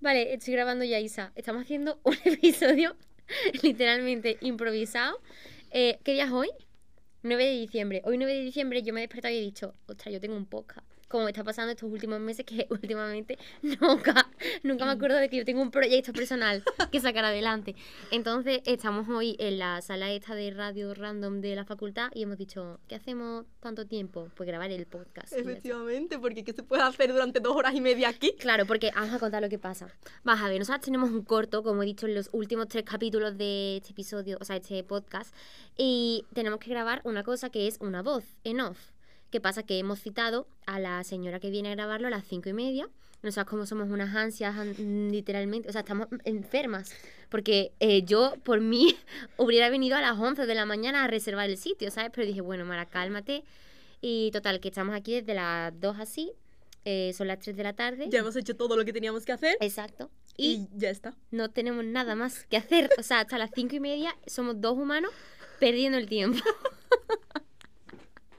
[0.00, 1.32] Vale, estoy grabando ya, Isa.
[1.34, 2.96] Estamos haciendo un episodio
[3.62, 5.20] literalmente improvisado.
[5.70, 6.48] Eh, ¿Qué día es hoy?
[7.22, 8.02] 9 de diciembre.
[8.04, 10.46] Hoy 9 de diciembre yo me he despertado y he dicho, ostras, yo tengo un
[10.46, 14.28] podcast como me está pasando estos últimos meses, que últimamente nunca,
[14.62, 16.62] nunca me acuerdo de que yo tengo un proyecto personal
[16.92, 17.74] que sacar adelante.
[18.10, 22.38] Entonces, estamos hoy en la sala esta de radio random de la facultad y hemos
[22.38, 24.30] dicho, ¿qué hacemos tanto tiempo?
[24.36, 25.32] Pues grabar el podcast.
[25.32, 28.34] Efectivamente, porque ¿qué se puede hacer durante dos horas y media aquí?
[28.38, 29.88] Claro, porque vamos a contar lo que pasa.
[30.24, 33.36] Vas a ver, nosotros tenemos un corto, como he dicho en los últimos tres capítulos
[33.36, 35.34] de este episodio, o sea, este podcast,
[35.76, 38.78] y tenemos que grabar una cosa que es una voz en off.
[39.30, 39.62] ¿Qué pasa?
[39.62, 42.88] Que hemos citado a la señora que viene a grabarlo a las cinco y media.
[43.22, 45.68] No sabes cómo somos unas ansias, literalmente.
[45.68, 46.92] O sea, estamos enfermas.
[47.28, 48.96] Porque eh, yo, por mí,
[49.36, 52.10] hubiera venido a las 11 de la mañana a reservar el sitio, ¿sabes?
[52.14, 53.44] Pero dije, bueno, Mara, cálmate.
[54.00, 56.32] Y total, que estamos aquí desde las 2 así.
[56.84, 58.06] Eh, son las 3 de la tarde.
[58.08, 59.58] Ya hemos hecho todo lo que teníamos que hacer.
[59.60, 60.10] Exacto.
[60.38, 61.14] Y, y ya está.
[61.30, 62.88] No tenemos nada más que hacer.
[62.98, 65.10] O sea, hasta las 5 y media somos dos humanos
[65.58, 66.38] perdiendo el tiempo.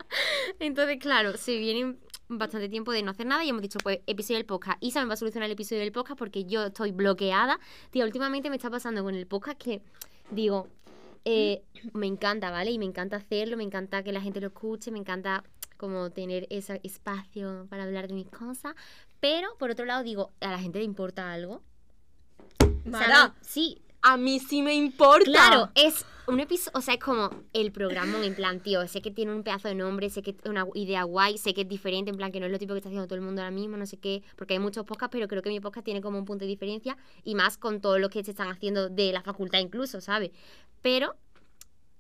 [0.59, 1.95] Entonces, claro, se viene
[2.27, 4.77] bastante tiempo de no hacer nada y hemos dicho, pues, episodio del podcast.
[4.81, 7.59] Isa me va a solucionar el episodio del podcast porque yo estoy bloqueada.
[7.91, 9.81] Tío, últimamente me está pasando con el podcast que
[10.31, 10.67] digo,
[11.25, 12.71] eh, me encanta, ¿vale?
[12.71, 15.43] Y me encanta hacerlo, me encanta que la gente lo escuche, me encanta
[15.77, 18.75] como tener ese espacio para hablar de mis cosas.
[19.19, 21.61] Pero, por otro lado, digo, ¿a la gente le importa algo?
[22.85, 25.25] Mara, sí, a mí sí me importa.
[25.25, 29.09] Claro, es un episodio, o sea, es como el programa en plan, tío, sé que
[29.11, 32.11] tiene un pedazo de nombre, sé que es una idea guay, sé que es diferente,
[32.11, 33.78] en plan, que no es lo tipo que está haciendo todo el mundo ahora mismo,
[33.78, 36.25] no sé qué, porque hay muchos podcasts, pero creo que mi podcast tiene como un
[36.25, 39.59] punto de diferencia y más con todo lo que se están haciendo de la facultad
[39.59, 40.31] incluso, ¿sabes?
[40.81, 41.16] Pero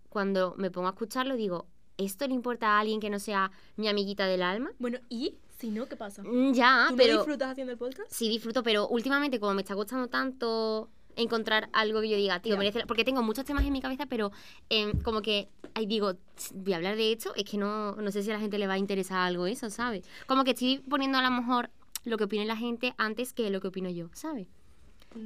[0.09, 1.65] cuando me pongo a escucharlo digo,
[1.97, 4.71] ¿esto le importa a alguien que no sea mi amiguita del alma?
[4.79, 5.35] Bueno, ¿y?
[5.57, 6.23] Si no, ¿qué pasa?
[6.23, 7.13] Mm, Ya, ¿Tú pero...
[7.13, 8.11] no disfrutas haciendo el podcast?
[8.11, 10.89] Sí, disfruto, pero últimamente como me está gustando tanto
[11.19, 12.59] encontrar algo que yo diga, tío, Ya.
[12.59, 14.31] merece la- Porque tengo muchos temas en mi cabeza, pero
[14.69, 16.13] em, como que, ahí digo,
[16.55, 18.67] voy a hablar de esto, es que no, no sé si a la gente le
[18.67, 20.03] va a interesar algo eso, ¿sabes?
[20.27, 21.69] Como que estoy poniendo a lo mejor
[22.05, 24.47] lo que opine la gente antes que lo que opino yo, ¿sabes?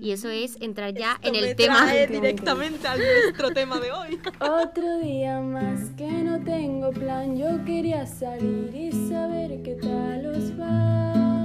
[0.02, 1.84] Y eso es entrar ya Esto en el me tema...
[1.84, 4.18] trae directamente a nuestro tema de hoy.
[4.40, 10.58] Otro día más que no tengo plan, yo quería salir y saber qué tal os
[10.58, 11.43] va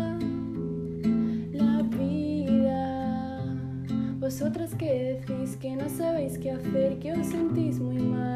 [4.28, 8.27] Vosotras que decís que no sabéis qué hacer, que os sentís muy mal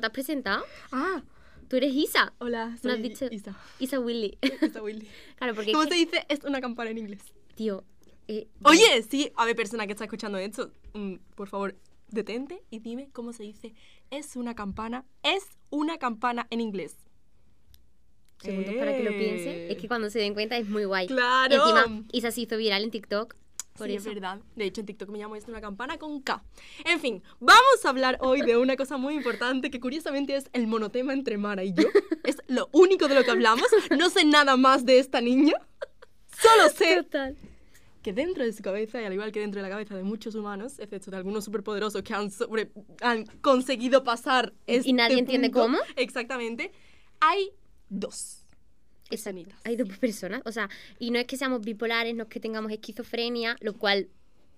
[0.00, 0.64] ¿no te has presentado?
[0.92, 1.22] Ah,
[1.68, 2.32] Tú eres Isa.
[2.38, 3.54] hola, No has soy dicho- Isa.
[3.78, 4.38] Isa Willy.
[4.62, 5.06] Isa Willy.
[5.36, 5.72] claro, porque...
[5.72, 6.24] ¿Cómo se dice?
[6.28, 7.20] Es una campana en inglés.
[7.54, 7.84] Tío...
[8.26, 11.76] eh, Oye, sí, a ver, persona que está escuchando esto, mm, por favor,
[12.08, 13.74] detente y dime cómo se dice.
[14.10, 15.04] Es una campana.
[15.22, 16.96] Es una campana en inglés.
[18.40, 19.48] segundos para que lo piensen.
[19.52, 19.72] Eh.
[19.72, 21.06] Es que cuando se den cuenta es muy guay.
[21.06, 21.54] Claro.
[21.54, 23.36] Y encima, Isa se hizo viral en TikTok.
[23.80, 24.08] Por sí, eso.
[24.08, 24.40] es verdad.
[24.56, 26.42] De hecho, en TikTok me llamo Es una campana con K.
[26.84, 30.66] En fin, vamos a hablar hoy de una cosa muy importante que curiosamente es el
[30.66, 31.84] monotema entre Mara y yo.
[32.24, 33.64] Es lo único de lo que hablamos.
[33.98, 35.54] No sé nada más de esta niña.
[36.40, 37.36] Solo sé Total.
[38.02, 40.34] que dentro de su cabeza, y al igual que dentro de la cabeza de muchos
[40.34, 42.70] humanos, excepto de algunos superpoderosos que han, sobre-
[43.00, 45.78] han conseguido pasar este Y nadie entiende punto, cómo.
[45.96, 46.72] Exactamente.
[47.20, 47.50] Hay
[47.88, 48.39] dos.
[49.10, 49.54] Exacto.
[49.64, 50.42] Hay dos personas.
[50.44, 54.08] O sea, y no es que seamos bipolares, no es que tengamos esquizofrenia, lo cual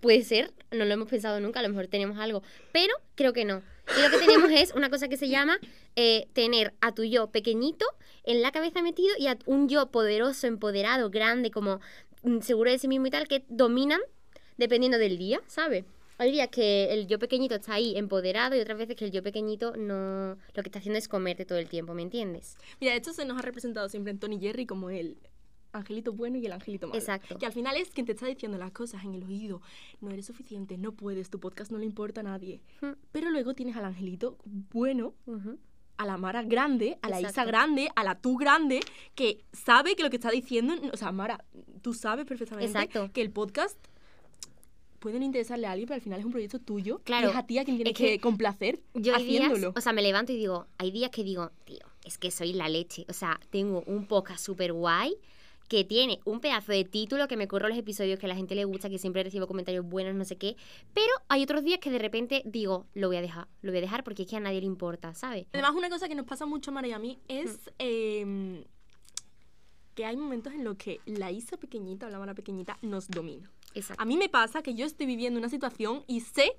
[0.01, 2.43] puede ser, no lo hemos pensado nunca, a lo mejor tenemos algo,
[2.73, 3.63] pero creo que no.
[3.97, 5.59] Y lo que tenemos es una cosa que se llama
[5.95, 7.87] eh, tener a tu yo pequeñito
[8.25, 11.81] en la cabeza metido y a un yo poderoso, empoderado, grande, como
[12.23, 14.01] mm, seguro de sí mismo y tal, que dominan
[14.57, 15.85] dependiendo del día, ¿sabes?
[16.19, 19.23] Hay días que el yo pequeñito está ahí empoderado y otras veces que el yo
[19.23, 22.57] pequeñito no lo que está haciendo es comerte todo el tiempo, ¿me entiendes?
[22.81, 25.19] Mira, esto se nos ha representado siempre en Tony Jerry como el
[25.73, 26.99] angelito bueno y el angelito malo.
[26.99, 27.39] Exacto.
[27.39, 29.63] Que al final es quien te está diciendo las cosas en el oído.
[30.01, 32.61] No eres suficiente, no puedes, tu podcast no le importa a nadie.
[32.83, 32.93] Hmm.
[33.11, 35.59] Pero luego tienes al angelito bueno, Ujú.
[35.97, 37.49] a la Mara grande, a la Isa Exacto.
[37.49, 38.81] grande, a la tú grande,
[39.15, 41.43] que sabe que lo que está diciendo, o sea, Mara,
[41.81, 43.11] tú sabes perfectamente Exacto.
[43.13, 43.79] que el podcast
[45.03, 47.01] puede no interesarle a alguien, pero al final es un proyecto tuyo.
[47.05, 47.29] Claro.
[47.29, 49.75] Y es a ti a quien tienes Es que que, complacer Yo días, haciéndolo.
[49.77, 52.69] o sea, me levanto y digo, hay días que digo, tío, es que soy la
[52.69, 53.05] leche.
[53.09, 55.15] O sea, tengo un podcast súper guay
[55.69, 58.55] que tiene un pedazo de título que me corro los episodios que a la gente
[58.55, 60.57] le gusta, que siempre recibo comentarios buenos, no sé qué.
[60.93, 63.81] Pero hay otros días que de repente digo, lo voy a dejar, lo voy a
[63.81, 65.47] dejar porque es que a nadie le importa, ¿sabes?
[65.53, 68.65] Además, una cosa que nos pasa mucho a Mara y a mí es em,
[69.95, 73.51] que hay momentos en los que la Isa pequeñita o la Mara pequeñita nos domina.
[73.75, 74.03] Exacto.
[74.03, 76.53] A mí me pasa que yo estoy viviendo una situación y sé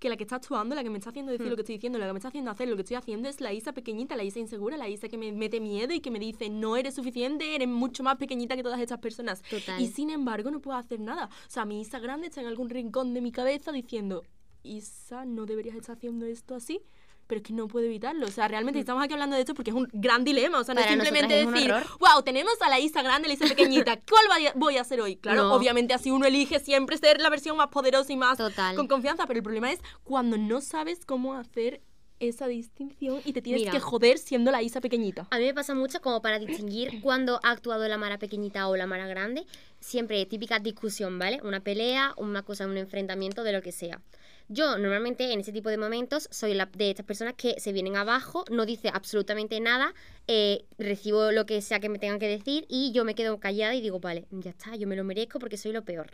[0.00, 1.50] que la que está actuando, la que me está haciendo decir Hmm.
[1.50, 3.40] lo que estoy diciendo, la que me está haciendo hacer lo que estoy haciendo es
[3.40, 6.18] la Isa pequeñita, la Isa insegura, la Isa que me mete miedo y que me
[6.18, 9.40] dice no eres suficiente, eres mucho más pequeñita que todas estas personas.
[9.48, 9.80] Total.
[9.80, 11.26] Y sin embargo no puedo hacer nada.
[11.46, 14.22] O sea, mi Isa grande está en algún rincón de mi cabeza diciendo,
[14.62, 16.80] Isa, no deberías estar haciendo esto así.
[17.26, 18.26] Pero es que no puedo evitarlo.
[18.26, 20.58] O sea, realmente estamos aquí hablando de esto porque es un gran dilema.
[20.60, 20.86] O sea, no es.
[20.86, 23.98] Para simplemente nosotras es decir, wow, tenemos a la Isa grande, la Isa pequeñita.
[24.08, 25.16] ¿Cuál voy a hacer hoy?
[25.16, 25.54] Claro, No.
[25.54, 28.76] obviamente así uno elige siempre ser la versión más poderosa y más Total.
[28.76, 29.26] con confianza.
[29.26, 31.80] Pero el problema es cuando no sabes cómo hacer
[32.20, 33.72] esa distinción y te tienes Mira.
[33.72, 35.26] que joder siendo la Isa pequeñita.
[35.30, 38.76] A mí me pasa mucho como para distinguir cuando ha actuado la Mara pequeñita o
[38.76, 39.44] la Mara grande.
[39.80, 41.40] Siempre típica discusión, ¿vale?
[41.42, 44.00] Una pelea, una cosa, un enfrentamiento de lo que sea.
[44.48, 47.96] Yo normalmente en ese tipo de momentos soy la, de estas personas que se vienen
[47.96, 49.94] abajo, no dice absolutamente nada,
[50.26, 53.74] eh, recibo lo que sea que me tengan que decir y yo me quedo callada
[53.74, 56.10] y digo, vale, ya está, yo me lo merezco porque soy lo peor.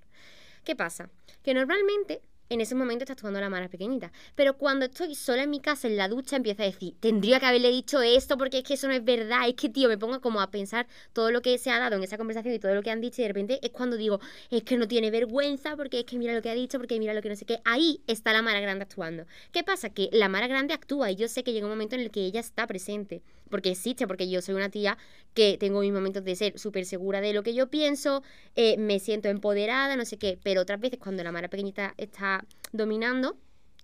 [0.65, 1.11] ¿Qué pasa?
[1.43, 4.12] Que normalmente en ese momento está actuando la Mara pequeñita.
[4.35, 7.47] Pero cuando estoy sola en mi casa, en la ducha, empiezo a decir, tendría que
[7.47, 9.49] haberle dicho esto porque es que eso no es verdad.
[9.49, 12.02] Es que, tío, me pongo como a pensar todo lo que se ha dado en
[12.02, 14.20] esa conversación y todo lo que han dicho y de repente es cuando digo,
[14.50, 17.14] es que no tiene vergüenza porque es que mira lo que ha dicho, porque mira
[17.14, 17.61] lo que no sé qué.
[17.64, 19.26] Ahí está la Mara grande actuando.
[19.52, 19.91] ¿Qué pasa?
[19.91, 22.20] Que la Mara grande actúa y yo sé que llega un momento en el que
[22.20, 23.23] ella está presente.
[23.50, 24.97] Porque existe, porque yo soy una tía
[25.35, 28.23] que tengo mis momentos de ser súper segura de lo que yo pienso,
[28.56, 30.38] eh, me siento empoderada, no sé qué.
[30.43, 33.37] Pero otras veces cuando la Mara pequeñita está dominando,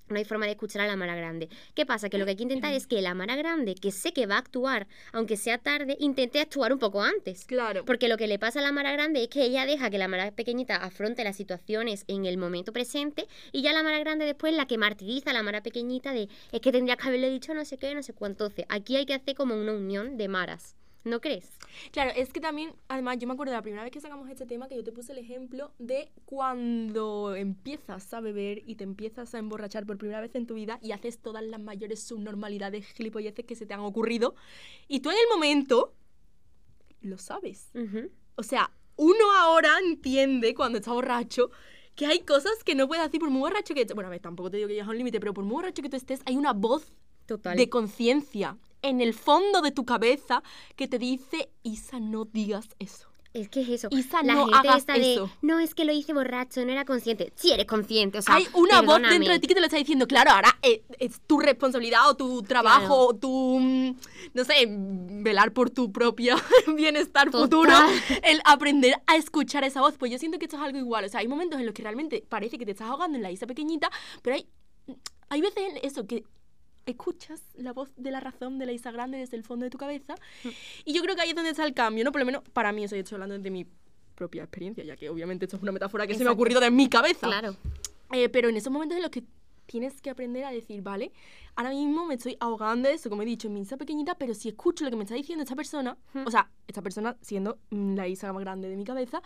[0.08, 1.48] no hay forma de escuchar a la Mara grande.
[1.74, 2.08] ¿Qué pasa?
[2.08, 4.36] Que lo que hay que intentar es que la Mara grande, que sé que va
[4.36, 7.44] a actuar, aunque sea tarde, intente actuar un poco antes.
[7.44, 7.84] Claro.
[7.84, 10.08] Porque lo que le pasa a la Mara grande es que ella deja que la
[10.08, 14.52] Mara pequeñita afronte las situaciones en el momento presente y ya la Mara grande después
[14.52, 17.54] es la que martiriza a la Mara pequeñita de es que tendría que haberle dicho
[17.54, 18.46] no sé qué, no sé cuánto.
[18.46, 20.76] Entonces, aquí hay que hacer como una unión de Maras.
[21.06, 21.48] ¿No crees?
[21.92, 24.44] Claro, es que también, además, yo me acuerdo de la primera vez que sacamos este
[24.44, 29.32] tema que yo te puse el ejemplo de cuando empiezas a beber y te empiezas
[29.32, 33.44] a emborrachar por primera vez en tu vida y haces todas las mayores subnormalidades, gilipolleces
[33.44, 34.34] que se te han ocurrido
[34.88, 35.94] y tú en el momento
[37.02, 37.70] lo sabes.
[37.74, 38.10] Ujú.
[38.34, 41.52] O sea, uno ahora entiende cuando está borracho
[41.94, 43.84] que hay cosas que no puedes decir por muy borracho que...
[43.94, 45.82] Bueno, a ver, tampoco te digo que llegas a un límite, pero por muy borracho
[45.82, 46.92] que tú estés, hay una voz
[47.26, 47.56] Total.
[47.56, 50.42] de conciencia en el fondo de tu cabeza
[50.76, 53.08] que te dice, Isa, no digas eso.
[53.34, 53.88] Es que es eso.
[53.90, 55.30] Isa, la no gente hagas está de, eso.
[55.42, 57.34] no, es que lo hice borracho, no era consciente.
[57.36, 59.12] Sí eres consciente, o sea, Hay una voz perdóname.
[59.14, 62.14] dentro de ti que te lo está diciendo, claro, ahora eh, es tu responsabilidad o
[62.16, 62.94] tu trabajo Claro.
[63.08, 63.96] o tu, mm,
[64.32, 66.34] no sé, velar por tu propio
[66.78, 67.42] bienestar Total.
[67.42, 67.74] futuro,
[68.22, 69.98] el aprender a escuchar esa voz.
[69.98, 71.82] Pues yo siento que esto es algo igual, o sea, hay momentos en los que
[71.82, 73.90] realmente parece que te estás ahogando en la Isa pequeñita,
[74.22, 74.46] pero hay,
[75.28, 76.24] hay veces en eso que
[76.86, 79.78] escuchas la voz de la razón de la Isa grande desde el fondo de tu
[79.78, 80.48] cabeza Mm.
[80.84, 82.12] y yo creo que ahí es donde está el cambio, ¿no?
[82.12, 83.66] Por lo menos para mí, eso estoy hablando de mi
[84.14, 86.36] propia experiencia, ya que obviamente esto es una metáfora que se me ha Exacto.
[86.40, 87.26] ocurrido de mi cabeza.
[87.26, 87.56] Claro.
[88.12, 89.24] Eh, pero en esos momentos en los que
[89.66, 91.10] tienes que aprender a decir, vale,
[91.56, 94.32] ahora mismo me estoy ahogando de eso, como he dicho, en mi Isa pequeñita, pero
[94.32, 96.24] si escucho lo que me está diciendo esta persona, Hmm.
[96.24, 99.20] o sea, esta persona siendo mm, la Isa más grande de mi cabeza,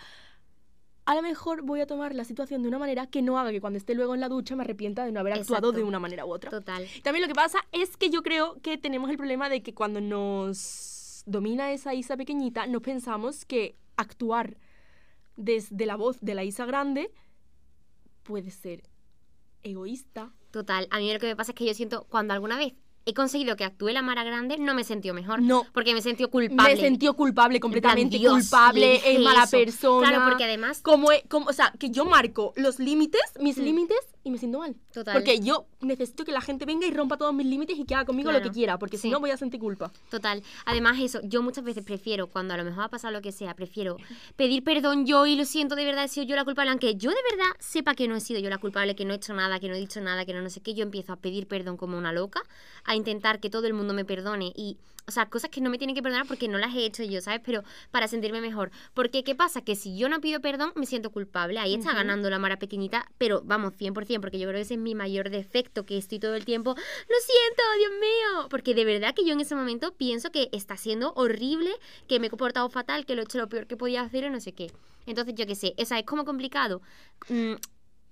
[1.11, 3.61] a lo mejor voy a tomar la situación de una manera que no haga que
[3.61, 6.25] cuando esté luego en la ducha me arrepienta de no haber actuado de una manera
[6.25, 6.53] u otra.
[6.53, 6.87] Total.
[7.03, 10.01] También lo que pasa es que yo creo que tenemos el problema de que cuando
[10.01, 14.57] nos domina esa Isa pequeñita, nos pensamos que actuar
[15.35, 17.11] desde la voz de la Isa grande
[18.23, 18.85] puede ser
[19.65, 20.33] egoísta.
[20.53, 20.87] Total.
[20.93, 22.75] A mí lo que me pasa es que yo siento cuando alguna vez
[23.11, 25.43] he conseguido que actúe la Mara grande, no me he sentido mejor.
[25.43, 25.65] No.
[25.73, 26.75] Porque me he sentido culpable.
[26.75, 29.51] Me sentí culpable, completamente Dios, culpable, es mala eso.
[29.53, 30.09] persona.
[30.09, 33.63] Claro, porque además- Como, como, o sea, que yo marco los límites, mis Mm.
[33.63, 34.77] límites, y me siento mal.
[34.93, 35.15] Total.
[35.15, 38.05] Porque yo necesito que la gente venga y rompa todos mis límites y que haga
[38.05, 39.91] conmigo lo que quiera, porque si no voy a sentir culpa.
[40.11, 40.43] Total.
[40.67, 43.55] Además, eso, yo muchas veces prefiero, cuando a lo mejor ha pasado lo que sea,
[43.55, 43.97] prefiero
[44.37, 47.11] pedir perdón yo y lo siento de verdad, he sido yo la culpable, aunque yo
[47.11, 49.59] de verdad sepa que no he sido yo la culpable, que no he hecho nada,
[49.59, 51.77] que no he dicho nada, que no, no sé qué, yo empiezo a pedir perdón
[51.79, 52.43] como una loca,
[52.85, 54.77] a intentar que todo el mundo me perdone y,
[55.07, 57.21] o sea, cosas que no me tienen que perdonar porque no las he hecho yo,
[57.21, 57.41] ¿sabes?
[57.45, 58.71] Pero para sentirme mejor.
[58.95, 59.63] Porque, ¿qué pasa?
[59.63, 61.59] Que si yo no pido perdón, me siento culpable.
[61.59, 64.81] Ahí está ganando la Mara pequeñita, pero vamos, 100%, porque yo creo que ese es
[64.81, 68.49] mi mayor defecto, que estoy todo el tiempo, lo siento, Dios mío.
[68.51, 71.71] Porque de verdad que yo en ese momento pienso que está siendo horrible,
[72.07, 74.31] que me he comportado fatal, que lo he hecho lo peor que podía hacer y
[74.31, 74.71] no sé qué.
[75.07, 76.83] Entonces, yo qué sé, o sea, es como complicado.
[77.29, 77.55] mm,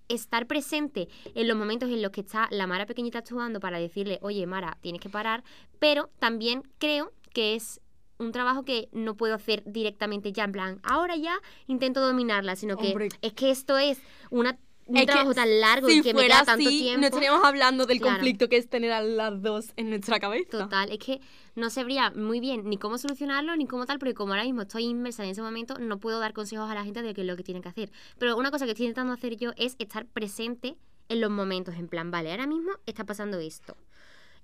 [0.09, 4.19] estar presente en los momentos en los que está la Mara pequeñita actuando para decirle,
[4.23, 5.45] oye, Mara, tienes que parar,
[5.79, 7.81] pero también creo que es
[8.19, 11.39] un trabajo que no puedo hacer directamente ya, en plan, ahora ya
[11.69, 14.01] intento dominarla, sino que es que esto es
[14.31, 16.79] una, un Es que trabajo tan largo si y que me fuera queda tanto así,
[16.81, 17.01] tiempo.
[17.03, 18.15] no estaríamos hablando del Claro.
[18.17, 20.51] conflicto que es tener a las dos en nuestra cabeza.
[20.51, 21.21] Total, es que
[21.59, 24.85] no sabría muy bien ni cómo solucionarlo ni cómo tal, porque como ahora mismo estoy
[24.85, 27.37] inmersa en ese momento, no puedo dar consejos a la gente de qué es lo
[27.37, 27.91] que tienen que hacer.
[28.19, 30.77] Pero una cosa que estoy intentando hacer yo es estar presente
[31.09, 33.77] en los momentos, en plan, vale, ahora mismo está pasando esto.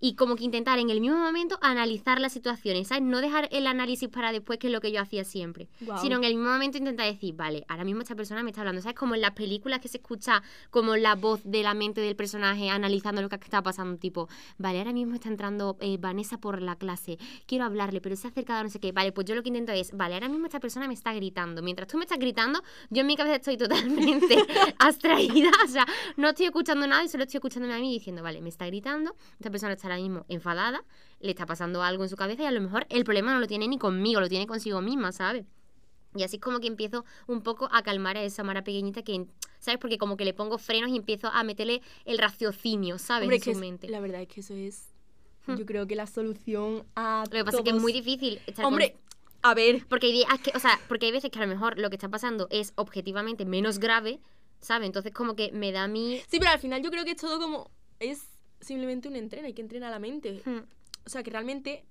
[0.04, 3.02] Y como que intentar en el mismo momento analizar las situaciones, ¿sabes?
[3.02, 5.66] No dejar el análisis para después, que es lo que yo hacía siempre.
[6.02, 8.82] Sino en el mismo momento intentar decir, vale, ahora mismo esta persona me está hablando,
[8.82, 8.98] ¿sabes?
[8.98, 12.68] Como en las películas que se escucha como la voz de la mente del personaje
[12.68, 16.76] analizando lo que está pasando, tipo, vale, ahora mismo está entrando eh, Vanessa por la
[16.76, 18.92] clase, quiero hablarle, pero se ha acercado a no sé qué.
[18.92, 21.62] Vale, pues yo lo que intento es, vale, ahora mismo esta persona me está gritando.
[21.62, 24.36] Mientras tú me estás gritando, yo en mi cabeza estoy totalmente
[24.80, 25.86] abstraída, o sea,
[26.18, 29.16] no estoy escuchando nada y solo estoy escuchándome a mí diciendo, vale, me está gritando,
[29.38, 30.84] esta persona está ahora mismo enfadada,
[31.20, 33.46] le está pasando algo en su cabeza y a lo mejor el problema no lo
[33.46, 35.44] tiene ni conmigo, lo tiene consigo misma, ¿sabes?
[36.16, 39.26] Y así es como que empiezo un poco a calmar a esa Mara pequeñita que,
[39.58, 39.80] ¿sabes?
[39.80, 43.22] Porque como que le pongo frenos y empiezo a meterle el raciocinio, ¿sabes?
[43.24, 43.88] Hombre, en su es- mente.
[43.88, 44.90] la verdad es que eso es,
[45.46, 45.56] Hmm.
[45.56, 48.40] yo creo que la solución a Lo que pasa es que es todos- muy difícil
[48.46, 48.96] estar con- Hombre,
[49.42, 51.78] a ver, Porque hay, días que, o sea, porque hay veces que a lo mejor
[51.78, 54.20] lo que está pasando es objetivamente menos grave,
[54.60, 54.86] ¿sabes?
[54.86, 56.22] Entonces como que me da a mí...
[56.28, 58.22] sí, pero al final yo creo que es todo como, es
[58.64, 60.42] simplemente un entreno, hay que entrenar la mente.
[60.44, 60.58] hmm,
[61.06, 61.84] O sea, que realmente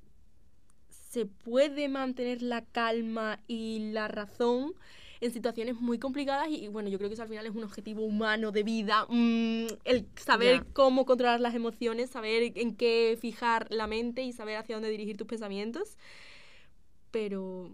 [0.90, 4.74] se puede mantener la calma y la razón
[5.22, 7.64] en situaciones muy complicadas y, y bueno, yo creo que eso al final es un
[7.64, 13.68] objetivo humano de vida, mm, el saber cómo controlar las emociones, saber en qué fijar
[13.70, 15.98] la mente y saber hacia dónde dirigir tus pensamientos.
[17.12, 17.70] Pero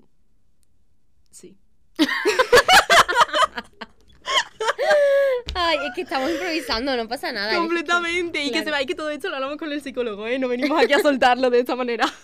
[1.32, 1.58] sí.
[5.54, 7.56] Ay, es que estamos improvisando, no pasa nada.
[7.56, 8.42] Completamente.
[8.42, 8.66] Y que claro.
[8.66, 10.40] sepáis que todo esto lo hablamos con el psicólogo, ¿eh?
[10.40, 12.06] No venimos aquí a soltarlo de esta manera.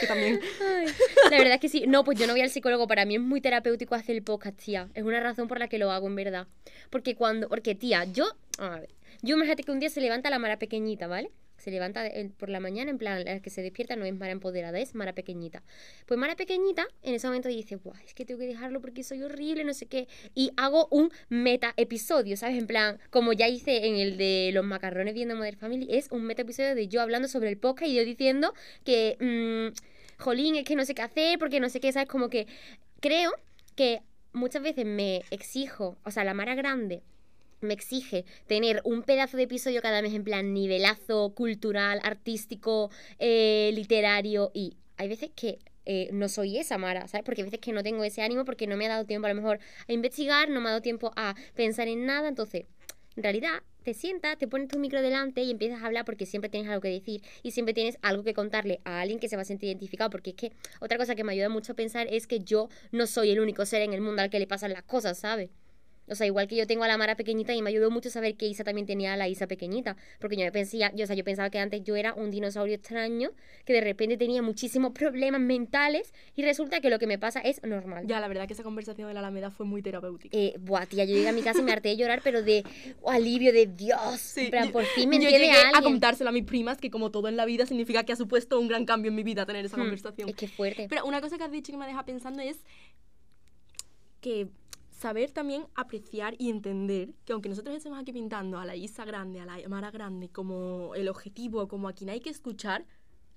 [0.00, 0.40] Que también.
[0.60, 0.86] Ay,
[1.30, 1.84] la verdad es que sí.
[1.86, 2.88] No, pues yo no voy al psicólogo.
[2.88, 4.88] Para mí es muy terapéutico hacer el podcast, tía.
[4.94, 6.48] Es una razón por la que lo hago, en verdad.
[6.90, 7.48] Porque cuando...
[7.48, 8.26] Porque, tía, yo...
[8.58, 8.88] A ver.
[9.22, 11.30] Yo imagínate que un día se levanta la Mara pequeñita, ¿vale?
[11.64, 14.32] Se levanta de- por la mañana, en plan, la que se despierta no es Mara
[14.32, 15.62] empoderada, es Mara pequeñita.
[16.04, 19.22] Pues Mara pequeñita, en ese momento dice, Buah, es que tengo que dejarlo porque soy
[19.22, 20.06] horrible, no sé qué.
[20.34, 22.58] Y hago un meta episodio, ¿sabes?
[22.58, 26.24] En plan, como ya hice en el de los macarrones viendo Modern Family, es un
[26.24, 28.52] meta episodio de yo hablando sobre el podcast y yo diciendo
[28.84, 32.10] que, mm, jolín, es que no sé qué hacer, porque no sé qué, ¿sabes?
[32.10, 32.46] Como que
[33.00, 33.32] creo
[33.74, 34.02] que
[34.34, 37.02] muchas veces me exijo, o sea, la Mara grande
[37.64, 43.72] me exige tener un pedazo de episodio cada mes en plan nivelazo cultural, artístico, eh,
[43.74, 47.24] literario y hay veces que eh, no soy esa Mara, ¿sabes?
[47.24, 49.30] Porque hay veces que no tengo ese ánimo porque no me ha dado tiempo a
[49.30, 52.64] lo mejor a investigar, no me ha dado tiempo a pensar en nada, entonces
[53.16, 56.48] en realidad te sientas, te pones tu micro delante y empiezas a hablar porque siempre
[56.48, 59.42] tienes algo que decir y siempre tienes algo que contarle a alguien que se va
[59.42, 62.26] a sentir identificado porque es que otra cosa que me ayuda mucho a pensar es
[62.26, 64.84] que yo no soy el único ser en el mundo al que le pasan las
[64.84, 65.50] cosas, ¿sabes?
[66.06, 68.36] O sea, igual que yo tengo a la Mara pequeñita y me ayudó mucho saber
[68.36, 69.96] que Isa también tenía a la Isa pequeñita.
[70.20, 72.74] Porque yo me pensaba, yo, o sea, yo pensaba que antes yo era un dinosaurio
[72.74, 73.30] extraño
[73.64, 77.62] que de repente tenía muchísimos problemas mentales y resulta que lo que me pasa es
[77.62, 78.06] normal.
[78.06, 80.36] Ya, la verdad que esa conversación de la Alameda fue muy terapéutica.
[80.36, 82.64] Eh, buah, tía, yo llegué a mi casa y me harté de llorar, pero de
[83.02, 84.20] oh, alivio, de Dios.
[84.20, 85.84] Sí, plan, yo- por fin me yo entiende llegué a alguien.
[85.94, 88.68] contárselo a mis primas, que como todo en la vida significa que ha supuesto un
[88.68, 90.28] gran cambio en mi vida tener esa Hmm, conversación.
[90.28, 90.86] Es que fuerte.
[90.90, 92.58] Pero una cosa que has dicho que me deja pensando es
[94.20, 94.48] que
[95.04, 99.38] saber también apreciar y entender que aunque nosotros estemos aquí pintando a la Isa grande,
[99.38, 102.86] a la Mara grande como el objetivo, como a quien hay que escuchar,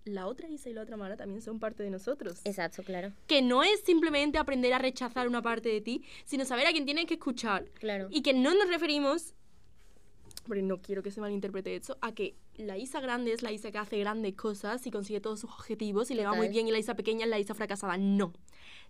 [0.05, 2.39] la otra Isa y la otra Mara también son parte de nosotros.
[2.45, 3.12] Exacto, claro.
[3.27, 6.86] Que no es simplemente aprender a rechazar una parte de ti, sino saber a quién
[6.86, 8.07] tienes que escuchar Claro.
[8.12, 9.33] y que no nos referimos,
[10.47, 13.71] porque no quiero que se malinterprete eso, a que la Isa grande es la Isa
[13.74, 16.71] que hace grandes cosas y consigue todos sus objetivos y le va muy bien y
[16.71, 17.97] la Isa pequeña es la Isa fracasada.
[17.97, 18.31] No.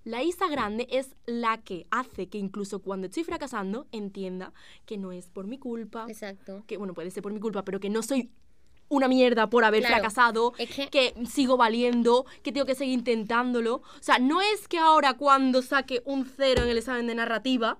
[0.07, 4.53] La Isa grande es la que hace que incluso cuando estoy fracasando entienda
[4.85, 6.63] que no es por mi culpa, Exacto.
[6.65, 8.31] que bueno, puede ser por mi culpa, pero que no soy
[8.87, 9.95] una mierda por haber Claro.
[9.95, 13.75] fracasado, Es que- que sigo valiendo, que tengo que seguir intentándolo.
[13.75, 17.77] O sea, no es que ahora cuando saque un cero en el examen de narrativa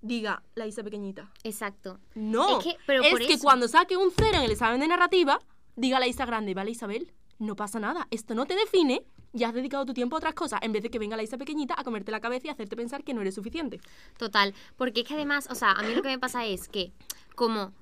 [0.00, 1.30] diga la Isa pequeñita.
[1.44, 2.00] Exacto.
[2.14, 4.80] No, Es que- pero es por que eso- cuando saque un cero en el examen
[4.80, 5.40] de narrativa,
[5.74, 9.54] diga la Isa grande, vale Isabel, no pasa nada, esto no te define, ya has
[9.54, 11.84] dedicado tu tiempo a otras cosas, en vez de que venga la Isa pequeñita a
[11.84, 13.80] comerte la cabeza y hacerte pensar que no eres suficiente.
[14.18, 16.92] Total, porque es que además, o sea, a mí lo que me pasa es que
[17.34, 17.72] como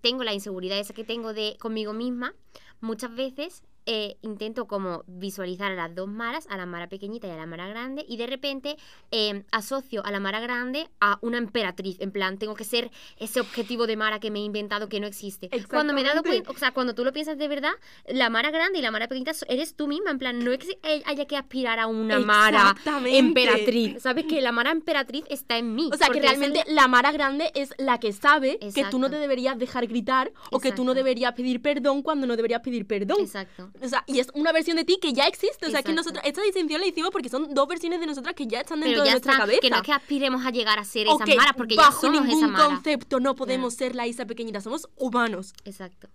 [0.00, 2.34] tengo la inseguridad esa que tengo de conmigo misma,
[2.80, 7.30] muchas veces eh, intento como visualizar a las dos maras, a la mara pequeñita y
[7.30, 8.76] a la mara grande, y de repente
[9.10, 11.96] eh, asocio a la mara grande a una emperatriz.
[12.00, 15.06] En plan, tengo que ser ese objetivo de mara que me he inventado que no
[15.06, 15.48] existe.
[15.68, 17.72] Cuando me he dado cuenta, o sea, cuando tú lo piensas de verdad,
[18.08, 20.10] la mara grande y la mara pequeñita eres tú misma.
[20.10, 22.74] En plan, no es que haya que aspirar a una mara
[23.18, 24.02] emperatriz.
[24.02, 25.90] ¿Sabes que La mara emperatriz está en mí.
[25.92, 29.10] O sea, que realmente la- la Mara grande es la que sabe que tú no
[29.10, 32.86] te deberías dejar gritar o que tú no deberías pedir perdón cuando no deberías pedir
[32.86, 33.20] perdón.
[33.20, 33.70] Exacto.
[33.82, 35.66] O sea, y es una versión de ti que ya existe.
[35.66, 38.46] O sea, que nosotros, esta distinción la hicimos porque son dos versiones de nosotras que
[38.46, 39.60] ya están dentro Pero de ya nuestra está, cabeza.
[39.60, 42.00] que no es que aspiremos a llegar a ser esas que maras, porque ya bajo
[42.00, 42.64] somos esa ningún mara.
[42.66, 44.60] concepto no podemos ser la Isa pequeñita.
[44.60, 45.52] Somos humanos.
[45.64, 46.08] Exacto.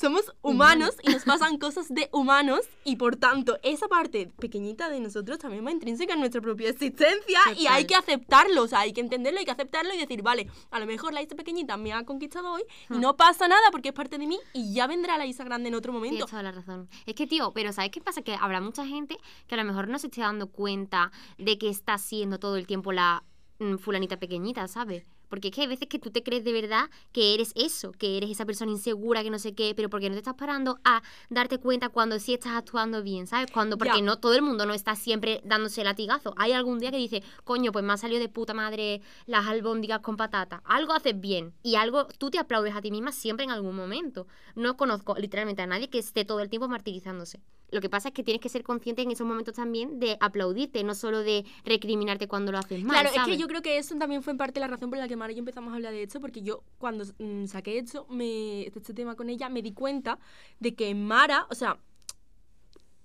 [0.00, 5.00] Somos humanos y nos pasan cosas de humanos y por tanto esa parte pequeñita de
[5.00, 8.92] nosotros también va intrínseca en nuestra propia existencia y hay que aceptarlo, o sea, hay
[8.92, 11.92] que entenderlo, hay que aceptarlo y decir, vale, a lo mejor la Isa pequeñita me
[11.92, 13.00] ha conquistado hoy y Hmm.
[13.00, 15.74] no pasa nada porque es parte de mí y ya vendrá la Isa grande en
[15.74, 16.16] otro momento.
[16.16, 16.88] Tienes toda la razón.
[17.06, 18.22] Es que, tío, pero ¿sabes qué pasa?
[18.22, 19.16] Que habrá mucha gente
[19.46, 22.66] que a lo mejor no se esté dando cuenta de que está siendo todo el
[22.66, 23.24] tiempo la
[23.58, 25.04] mm, fulanita pequeñita, ¿sabes?
[25.28, 28.16] Porque es que hay veces que tú te crees de verdad que eres eso, que
[28.16, 31.02] eres esa persona insegura, que no sé qué, pero porque no te estás parando a
[31.30, 33.50] darte cuenta cuando sí estás actuando bien, ¿sabes?
[33.50, 36.34] Cuando, porque no todo el mundo no está siempre dándose latigazo.
[36.36, 40.00] Hay algún día que dice, coño, pues me ha salido de puta madre las albóndigas
[40.00, 40.62] con patata.
[40.64, 44.26] Algo haces bien y algo tú te aplaudes a ti misma siempre en algún momento.
[44.54, 47.40] No conozco literalmente a nadie que esté todo el tiempo martirizándose.
[47.70, 50.82] Lo que pasa es que tienes que ser consciente en esos momentos también de aplaudirte,
[50.84, 53.00] no solo de recriminarte cuando lo haces mal.
[53.00, 55.08] Claro, es que yo creo que eso también fue en parte la razón por la
[55.08, 58.06] que Mara y yo empezamos a hablar de esto, porque yo cuando mm, saqué esto,
[58.08, 60.18] me, este tema con ella, me di cuenta
[60.60, 61.78] de que Mara, o sea,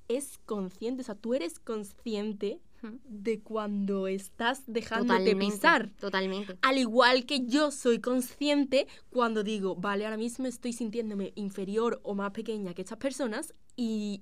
[0.08, 2.60] es consciente, o sea, tú eres consciente
[3.05, 5.89] de cuando estás dejándote Totalmente, pisar.
[6.00, 6.58] Totalmente.
[6.62, 12.13] Al igual que yo soy consciente cuando digo, vale, ahora mismo estoy sintiéndome inferior o
[12.13, 14.22] más pequeña que estas personas y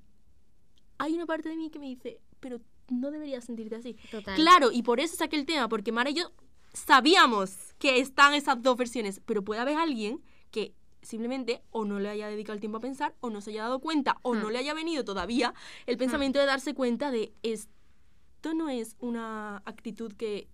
[1.01, 3.95] hay una parte de mí que me dice, pero no deberías sentirte así.
[4.11, 4.35] Total.
[4.35, 6.31] Claro, y por eso saqué el tema, porque Mara y yo
[6.73, 12.09] sabíamos que están esas dos versiones, pero puede haber alguien que simplemente o no le
[12.09, 14.51] haya dedicado el tiempo a pensar, o no se haya dado cuenta, o no Hmm.
[14.51, 15.53] le haya venido todavía
[15.87, 20.47] el pensamiento de darse cuenta de esto no es una actitud que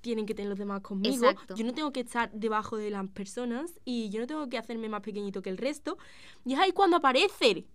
[0.00, 1.14] tienen que tener los demás conmigo.
[1.26, 1.54] Exacto.
[1.56, 4.88] Yo no tengo que estar debajo de las personas y yo no tengo que hacerme
[4.88, 5.98] más pequeñito que el resto.
[6.44, 7.66] Y es ahí cuando aparece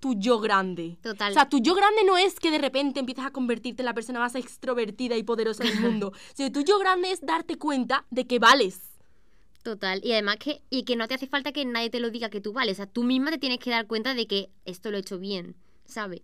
[0.00, 0.98] tu yo grande.
[1.02, 1.30] Total.
[1.30, 3.94] O sea, tu yo grande no es que de repente empiezas a convertirte en la
[3.94, 8.26] persona más extrovertida y poderosa del mundo, sino tu yo grande es darte cuenta de
[8.26, 8.80] que vales.
[9.62, 10.00] Total.
[10.02, 12.40] Y además que, y que no te hace falta que nadie te lo diga que
[12.40, 12.76] tú vales.
[12.76, 15.18] O sea, tú misma te tienes que dar cuenta de que esto lo he hecho
[15.18, 16.22] bien, ¿sabes?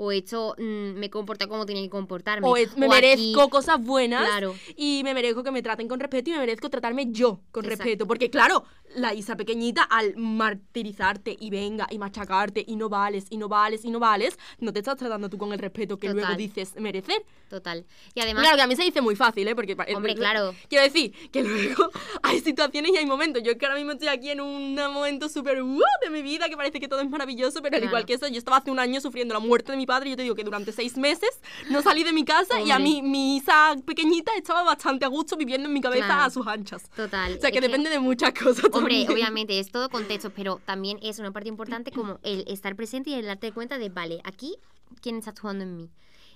[0.00, 2.46] O hecho, mm, me comporta como tenía que comportarme.
[2.46, 4.54] O es- me O merezco aquí- cosas buenas Claro.
[4.76, 7.82] y me merezco que me traten con respeto y me merezco tratarme yo con Exacto.
[7.84, 8.06] respeto.
[8.06, 8.62] Porque claro,
[8.94, 13.84] la Isa pequeñita al martirizarte y venga y machacarte y no vales y no vales
[13.84, 16.36] y no vales, no te estás tratando tú con el respeto que luego Total.
[16.36, 17.22] dices merecer.
[17.50, 17.84] Total.
[18.14, 19.54] Y además, Claro, que a mí se dice muy fácil, ¿eh?
[19.54, 20.54] Porque, pa- Hombre, claro.
[20.68, 21.90] Quiero decir que luego
[22.22, 23.42] hay situaciones y hay momentos.
[23.42, 25.80] Yo es que ahora mismo estoy aquí en un momento súper ¡uh!
[26.02, 27.86] de mi vida que parece que todo es maravilloso, pero al Claro.
[27.90, 30.16] igual que eso, yo estaba hace un año sufriendo la muerte de mi padre yo
[30.16, 32.90] te digo que durante seis meses no salí de mi casa y a Hombre.
[32.90, 36.22] mí, mi Isa pequeñita estaba bastante a gusto viviendo en mi cabeza Claro.
[36.22, 36.88] a sus anchas.
[36.94, 37.34] total.
[37.36, 39.10] O sea, es que depende de muchas cosas Hombre, también.
[39.12, 43.14] obviamente es todo contexto, pero también es una parte importante como el estar presente y
[43.14, 44.54] el darte cuenta de, vale, aquí,
[45.00, 45.90] ¿quién está actuando en mí?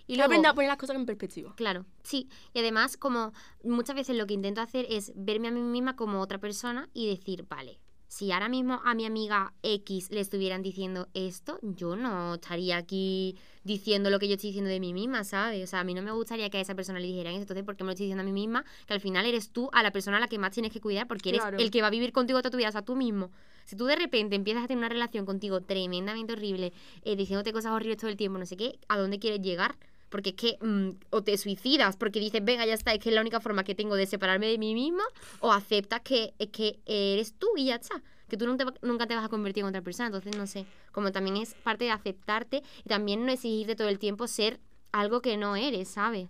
[0.08, 1.54] Y luego, Aprende a poner las cosas en perspectiva.
[1.54, 2.28] Claro, sí.
[2.52, 6.20] Y además, como muchas veces lo que intento hacer es verme a mí misma como
[6.20, 7.78] otra persona y decir, vale,
[8.12, 13.38] si ahora mismo a mi amiga X le estuvieran diciendo esto, yo no estaría aquí
[13.64, 15.64] diciendo lo que yo estoy diciendo de mí misma, ¿sabes?
[15.64, 17.40] O sea, a mí no me gustaría que a esa persona le dijeran eso.
[17.44, 18.66] Entonces, ¿por qué me lo estoy diciendo a mí misma?
[18.86, 21.08] Que al final eres tú a la persona a la que más tienes que cuidar
[21.08, 21.56] porque eres Claro.
[21.56, 23.30] el que va a vivir contigo toda tu vida, o sea, tú mismo.
[23.64, 27.72] Si tú de repente empiezas a tener una relación contigo tremendamente horrible, eh, diciéndote cosas
[27.72, 29.78] horribles todo el tiempo, no sé qué, ¿a dónde quieres llegar?
[30.12, 33.20] Porque que mm, o te suicidas porque dices, venga, ya está, es que es la
[33.22, 35.02] única forma que tengo de separarme de mí misma,
[35.40, 38.00] o aceptas que, es que eres tú y ya está.
[38.28, 40.06] Que tú nunca te, nunca te vas a convertir en otra persona.
[40.06, 43.98] Entonces, no sé, como también es parte de aceptarte y también no exigirte todo el
[43.98, 44.60] tiempo ser
[44.92, 46.28] algo que no eres, ¿sabes?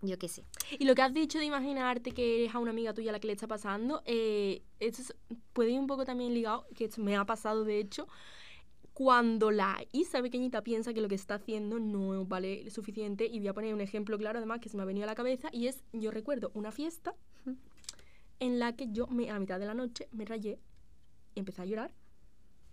[0.00, 0.44] Yo qué sé.
[0.78, 3.26] Y lo que has dicho de imaginarte que eres a una amiga tuya la que
[3.26, 5.14] le está pasando, eh, esto es-
[5.52, 8.06] puede ir un poco también ligado, que esto me ha pasado de hecho,
[8.98, 13.38] cuando la Isa pequeñita piensa que lo que está haciendo no vale lo suficiente, y
[13.38, 15.50] voy a poner un ejemplo claro además que se me ha venido a la cabeza,
[15.52, 17.14] y es, yo recuerdo una fiesta
[18.40, 20.58] en la que yo me, a mitad de la noche me rayé
[21.36, 21.94] y empecé a llorar,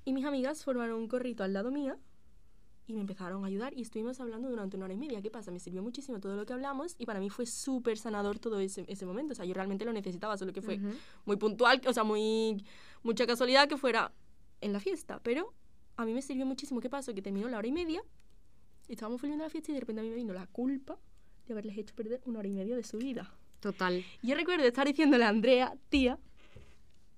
[0.03, 1.95] y mis amigas formaron un corrito al lado mía,
[2.88, 5.21] y me empezaron a ayudar y estuvimos hablando durante una hora y media.
[5.21, 5.51] ¿Qué pasa?
[5.51, 8.85] Me sirvió muchísimo todo lo que hablamos y para mí fue súper sanador todo ese,
[8.88, 9.33] ese momento.
[9.33, 10.89] O sea, yo realmente lo necesitaba, solo que fue Ujú.
[11.25, 12.63] muy puntual, o sea, muy
[13.01, 14.11] mucha casualidad que fuera
[14.61, 15.51] en la fiesta, pero
[15.97, 16.79] a mí me sirvió muchísimo.
[16.81, 17.13] ¿Qué pasó?
[17.13, 18.01] Que terminó la hora y media,
[18.88, 20.97] estábamos filmando la fiesta y de repente a mí me vino la culpa
[21.47, 23.31] de haberles hecho perder una hora y media de su vida.
[23.60, 24.03] Total.
[24.21, 26.19] Yo recuerdo estar diciéndole a Andrea, tía,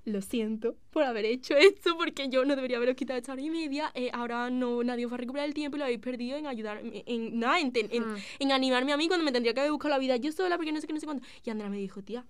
[0.06, 3.50] lo siento por haber hecho esto, porque yo no debería haberos quitado esta hora y
[3.50, 3.92] media.
[3.94, 6.48] eh, ahora no nadie os va a recuperar el tiempo y lo habéis perdido en
[6.48, 8.18] ayudarme, en, nada, en, ten- en- Mm.
[8.40, 10.72] en animarme a mí cuando me tendría que haber buscado la vida yo sola, porque
[10.72, 11.26] no sé qué, no sé cuánto.
[11.44, 12.26] Y Andrea me dijo, tía,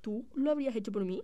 [0.00, 1.22] ¿tú lo habrías hecho por mí?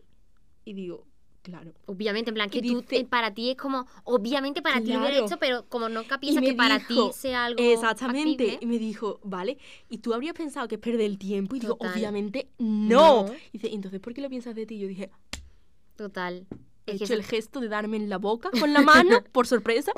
[0.65, 1.07] Y digo,
[1.51, 1.73] claro.
[1.87, 5.01] Obviamente, en plan, que tú, dice- eh, para ti es como, obviamente para ti lo
[5.01, 8.45] hubiera hecho, pero como no Y piensa me que para ti sea algo Exactamente.
[8.47, 9.57] factible, Y me dijo, vale,
[9.89, 11.57] ¿y tú habrías pensado que es perder el tiempo?
[11.57, 13.25] Y digo, obviamente no.
[13.27, 13.33] No.
[13.53, 14.75] Y dice, entonces, ¿por qué lo piensas de ti?
[14.75, 15.11] Y yo dije,
[15.97, 16.47] Total.
[16.87, 19.93] he hecho el gesto de darme en la boca con la mano, por sorpresa.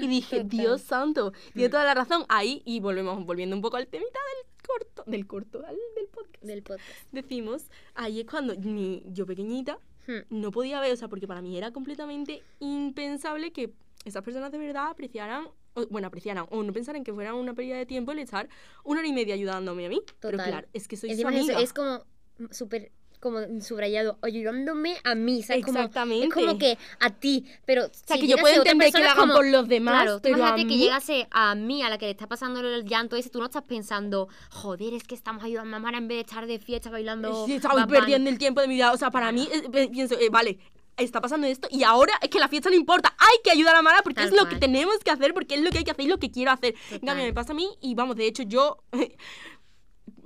[0.00, 0.48] Y dije, Total.
[0.48, 1.70] Dios santo, tiene Mm.
[1.72, 2.24] toda la razón.
[2.28, 6.42] Ahí, y volvemos, volviendo un poco al temita del corto, del corto, al- del podcast.
[6.44, 6.88] del podcast.
[7.12, 7.64] Decimos,
[7.94, 10.20] ahí es cuando ni yo pequeñita Hmm.
[10.30, 13.74] no podía ver, o sea, porque para mí era completamente impensable que
[14.06, 17.76] esas personas de verdad apreciaran, o, bueno, apreciaran o no pensaran que fuera una pérdida
[17.76, 18.48] de tiempo el estar
[18.84, 20.00] una hora y media ayudándome a mí.
[20.18, 20.50] Pero Total.
[20.50, 21.60] claro, es que soy su Encima amiga.
[21.60, 21.98] es como
[22.38, 22.90] mm, súper
[23.20, 25.64] como subrayado, ayudándome a mí, ¿sabes?
[25.64, 26.26] Como, Exactamente.
[26.26, 29.30] es como que a ti, pero o sea, que yo puedo entender que lo hagan
[29.30, 30.78] por los demás, Claro, pero a imagínate que mí...
[30.78, 33.64] llegase a mí, a la que le está pasando el llanto ese, tú no estás
[33.64, 37.46] pensando, joder, es que estamos ayudando a Mara en vez de estar de fiesta bailando.
[37.46, 37.98] Sí, estaba Bad Bunny".
[37.98, 38.92] perdiendo el tiempo de mi vida.
[38.92, 40.58] O sea, para mí, eh, eh, pienso, eh, vale,
[40.96, 43.14] está pasando esto y ahora es que la fiesta no importa.
[43.18, 44.48] Hay que ayudar a Mara porque Tal es lo cual.
[44.50, 46.50] que tenemos que hacer, porque es lo que hay que hacer y lo que quiero
[46.50, 46.74] hacer.
[46.90, 48.78] En cambio, me pasa a mí y vamos, de hecho, yo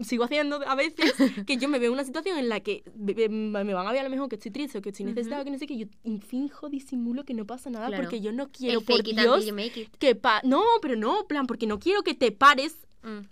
[0.04, 1.12] sigo haciendo a veces
[1.46, 4.04] que yo me veo en una situación en la que me van a ver a
[4.04, 5.86] lo mejor que estoy triste o que estoy necesitada o que no sé qué, yo
[6.26, 8.02] finjo, disimulo que no pasa nada Claro.
[8.02, 10.40] porque yo no El quiero, por it until Dios, que pa...
[10.44, 13.26] No, pero no, plan, porque no quiero que te pares Mm,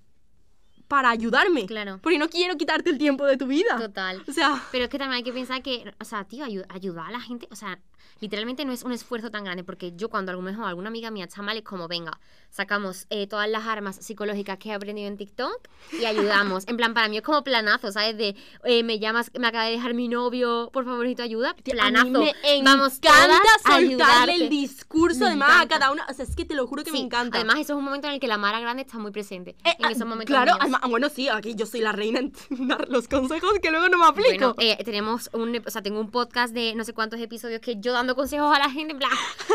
[0.88, 1.66] para ayudarme.
[1.66, 3.78] claro, Porque no quiero quitarte el tiempo de tu vida.
[3.78, 4.24] total.
[4.26, 4.60] O sea...
[4.72, 7.20] Pero es que también hay que pensar que, o sea, tío, ayu- ayudar a la
[7.20, 7.78] gente, o sea,
[8.20, 11.10] literalmente no es un esfuerzo tan grande, porque yo cuando a lo mejor alguna amiga
[11.10, 12.18] mía está mal es como, venga,
[12.50, 15.68] sacamos eh, todas las armas psicológicas que he aprendido en TikTok
[16.00, 16.66] y ayudamos.
[16.66, 18.16] en plan, para mí es como planazo, ¿sabes?
[18.16, 21.54] De, eh, me llamas, me acaba de dejar mi novio, por favor, necesito ayuda.
[21.54, 22.00] Planazo.
[22.00, 26.06] A mí me Vamos encanta soltarle el discurso Me además a cada una.
[26.08, 27.38] O sea, es que te lo juro que me encanta.
[27.38, 29.50] Además, eso es un momento en el que la Mara Grande está muy presente.
[29.64, 30.26] Eh, en ah, esos momentos.
[30.26, 32.32] Claro, además, ah, bueno, sí, aquí yo soy la reina en
[32.68, 34.54] dar los consejos que luego no me aplico.
[34.54, 37.89] Bueno, tenemos un, o sea, tengo un podcast de no sé cuántos episodios que yo
[37.92, 39.10] dando consejos a la gente, en plan,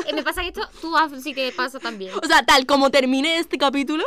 [0.08, 2.12] eh, me pasa esto, tú si te pasa también.
[2.21, 4.04] O sea, tal como termine este capítulo,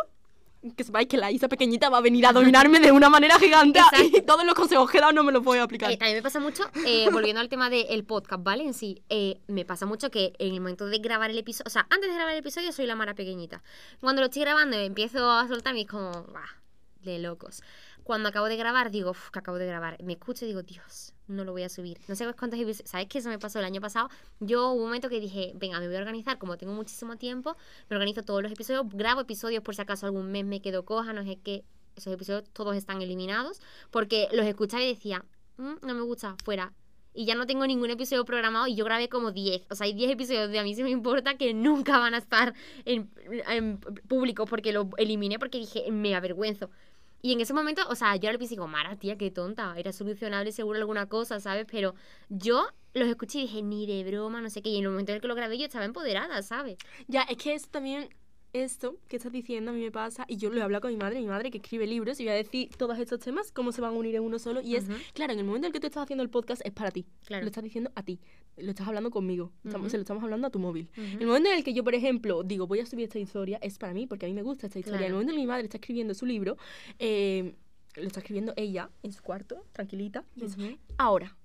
[0.77, 3.79] que sepáis que la Isa pequeñita va a venir a dominarme de una manera gigante
[3.79, 4.23] y Exacto.
[4.27, 5.91] todos los consejos que he dado no me los voy a aplicar.
[5.93, 8.64] Eh, también me pasa mucho, eh, volviendo al tema del podcast, ¿vale?
[8.64, 11.71] En sí, eh, me pasa mucho que en el momento de grabar el episodio, o
[11.71, 13.62] sea, antes de grabar el episodio soy la Mara pequeñita.
[14.01, 16.57] Cuando lo estoy grabando empiezo a soltarme y es como, bah,
[17.03, 17.62] de locos.
[18.03, 20.03] Cuando acabo de grabar, digo, "Uf, que acabo de grabar.
[20.03, 21.99] Me escucho y digo, Dios, no lo voy a subir.
[22.09, 22.91] No sé cuántos episodios.
[22.91, 23.19] ¿Sabes qué?
[23.19, 24.09] Eso me pasó el año pasado.
[24.41, 26.38] Yo hubo un momento que dije, venga, me voy a organizar.
[26.38, 27.57] Como tengo muchísimo tiempo,
[27.88, 28.87] me organizo todos los episodios.
[28.93, 31.64] Grabo episodios por si acaso algún mes me quedo coja, no sé qué.
[31.97, 33.61] Esos episodios todos están eliminados.
[33.91, 35.25] Porque los escuchaba y decía,
[35.59, 36.73] "Mm, no me gusta, fuera.
[37.14, 39.67] Y ya no tengo ningún episodio programado y yo grabé como 10.
[39.71, 42.19] O sea, hay 10 episodios de A mí se me importa que nunca van a
[42.19, 43.11] estar en,
[43.49, 46.71] en público porque lo eliminé porque dije, me avergüenzo.
[47.20, 49.92] Y en ese momento, o sea, yo le pensé como, Mara, tía, qué tonta, era
[49.92, 51.66] solucionable seguro alguna cosa, ¿sabes?
[51.70, 51.94] Pero
[52.28, 54.70] yo los escuché y dije, ni de broma, no sé qué.
[54.70, 56.78] Y en el momento en el que lo grabé yo estaba empoderada, ¿sabes?
[57.09, 58.09] Ya, es que eso también,
[58.53, 60.97] esto que estás diciendo a mí me pasa, y yo lo he hablado con mi
[60.97, 63.81] madre, mi madre que escribe libros, y voy a decir todos estos temas, cómo se
[63.81, 65.81] van a unir en uno solo, y es, claro, en el momento en el que
[65.81, 67.43] tú estás haciendo el podcast es para ti, Claro.
[67.45, 68.19] lo estás diciendo a ti,
[68.57, 70.89] lo estás hablando conmigo, estamos- se lo estamos hablando a tu móvil.
[70.97, 71.19] Ujú.
[71.21, 73.79] El momento en el que yo, por ejemplo, digo, voy a subir esta historia, es
[73.79, 74.99] para mí, porque a mí me gusta esta historia.
[75.01, 75.15] El Claro.
[75.17, 76.57] momento en el que mi madre está escribiendo su libro,
[76.99, 77.55] eh,
[77.97, 80.77] lo está escribiendo ella en su cuarto, tranquilita, y es, Ujú.
[80.99, 81.37] Ahora,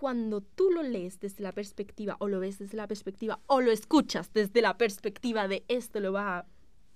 [0.00, 3.70] cuando tú lo lees desde la perspectiva, o lo ves desde la perspectiva, o lo
[3.70, 6.46] escuchas desde la perspectiva de esto lo va a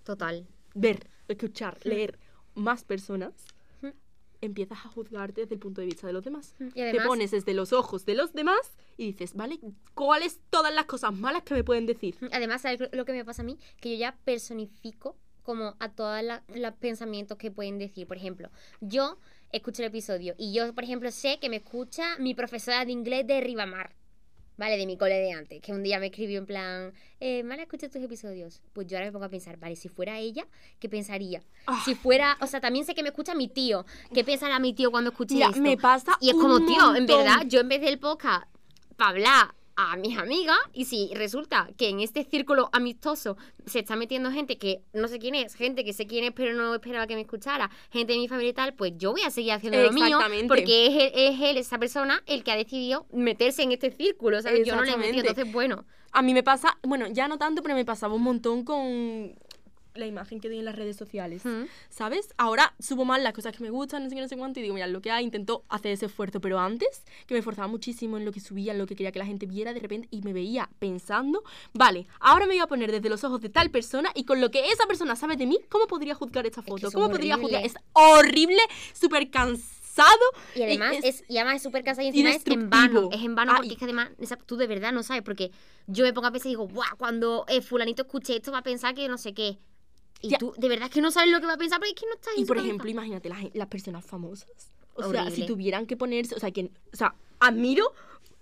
[0.05, 0.47] Total.
[0.75, 2.19] ver, escuchar, leer
[2.55, 3.35] más personas,
[4.41, 6.55] empiezas a juzgarte desde el punto de vista de los demás.
[6.59, 9.61] Y Te además, pones desde los ojos de los demás y dices, ¿vale?
[9.95, 12.17] ¿Cuáles todas las cosas malas que me pueden decir?
[12.33, 13.59] Además, ¿sabes lo que me pasa a mí?
[13.83, 16.23] Que yo ya personifico como a todos
[16.55, 18.07] los pensamientos que pueden decir.
[18.07, 19.19] Por ejemplo, yo
[19.53, 23.27] escucho el episodio y yo, por ejemplo, sé que me escucha mi profesora de inglés
[23.27, 23.95] de Ribamar.
[24.57, 24.77] ¿Vale?
[24.77, 27.89] De mi cole de antes, que un día me escribió en plan, eh, Mara, escucha
[27.89, 28.63] tus episodios.
[28.73, 30.47] Pues yo ahora me pongo a pensar, vale, si fuera ella,
[30.79, 31.43] ¿qué pensaría?
[31.67, 31.83] Ah.
[31.85, 33.85] Si fuera, o sea, también sé que me escucha mi tío.
[34.13, 35.61] ¿Qué pensará mi tío cuando escuche Mira, esto?
[35.61, 38.47] me pasa Y es como, tío, en verdad, yo empecé el podcast
[38.97, 43.97] para hablar a mis amigas y si resulta que en este círculo amistoso se está
[43.97, 47.07] metiendo gente que no sé quién es, gente que sé quién es pero no esperaba
[47.07, 49.83] que me escuchara, gente de mi familia y tal, pues yo voy a seguir haciendo
[49.83, 53.73] lo mío porque es él, es él, esa persona, el que ha decidido meterse en
[53.73, 54.67] este círculo, ¿sabes?
[54.67, 55.85] Yo no le he metido, entonces bueno.
[56.17, 59.35] A mí me pasa, bueno, ya no tanto, pero me pasaba un montón con
[59.97, 61.45] la imagen que doy en las redes sociales.
[61.45, 61.65] Mm.
[61.89, 62.35] ¿Sabes?
[62.37, 64.65] Ahora subo más las cosas que me gustan, no sé qué, no sé cuánto, y
[64.65, 66.41] digo, mira, lo que hay, intento hacer ese esfuerzo.
[66.41, 69.21] Pero antes, que me esforzaba muchísimo en lo que subía, en lo que quería que
[69.21, 72.91] la gente viera, de repente, y me veía pensando, vale, ahora me voy a poner
[72.91, 75.59] desde los ojos de tal persona, y con lo que esa persona sabe de mí,
[75.69, 76.89] ¿cómo podría juzgar esta foto?
[76.89, 77.59] es ¿Cómo podría horrible.
[77.61, 77.65] juzgar?
[77.65, 78.59] Es horrible,
[78.95, 80.09] súper cansado.
[80.57, 83.11] Y además es- es, y además es súper cansado y y encima es en vano.
[83.13, 84.11] Es en vano Ah, porque y- es que además
[84.45, 85.23] tú de verdad no sabes.
[85.23, 85.53] Porque
[85.87, 88.63] yo me pongo a pensar y digo, guau, cuando eh, fulanito escuche esto va a
[88.63, 89.57] pensar que no sé qué.
[90.25, 90.39] Y Ya.
[90.39, 92.07] tú de verdad es que no sabes lo que va a pensar porque es que
[92.07, 92.67] no estás Y por cabeza.
[92.69, 94.49] ejemplo, imagínate las, las personas famosas.
[94.95, 97.93] O sea, si tuvieran que ponerse, o sea, que, o sea, admiro,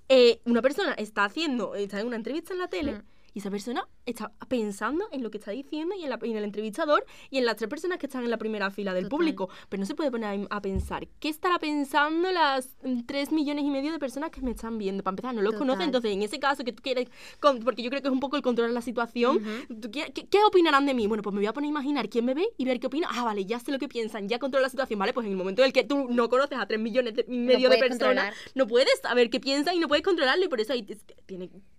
[0.09, 3.03] eh, una persona está haciendo, está en una entrevista en la tele Mm.
[3.35, 6.37] Y esa persona está pensando en lo que está diciendo y en, la- y en
[6.37, 9.17] el entrevistador y en las tres personas que están en la primera fila del Total.
[9.19, 9.49] público.
[9.69, 13.71] Pero no se puede poner a, a pensar, ¿qué estará pensando las tres millones y
[13.71, 15.03] medio de personas que me están viendo?
[15.03, 15.59] Para empezar, no los Total.
[15.67, 17.09] conocen, entonces en ese caso que tú quieres,
[17.41, 19.81] con- porque yo creo que es un poco el controlar la situación, Ujú.
[19.81, 21.07] ¿Tú qué, qué- qué opinarán de mí?
[21.07, 23.09] Bueno, pues me voy a poner a imaginar quién me ve y ver qué opina.
[23.11, 25.13] Ah, vale, ya sé lo que piensan, ya controlo la situación, ¿vale?
[25.13, 27.69] Pues en el momento en el que tú no conoces a tres millones y medio
[27.71, 28.35] de personas, controlar.
[28.55, 30.97] no puedes saber qué piensan y no puedes controlarlo y por eso ahí te-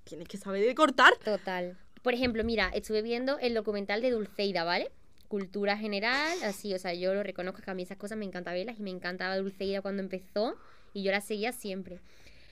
[0.04, 1.14] tienes, que saber de cortar.
[1.24, 1.78] Total.
[2.02, 4.92] Por ejemplo, mira, estuve viendo el documental de Dulceida, ¿vale?
[5.28, 8.54] Cultura general, así, o sea, yo lo reconozco que a mí esas cosas me encanta
[8.54, 10.56] verlas y me encantaba Dulceida cuando empezó
[10.94, 12.00] y yo la seguía siempre.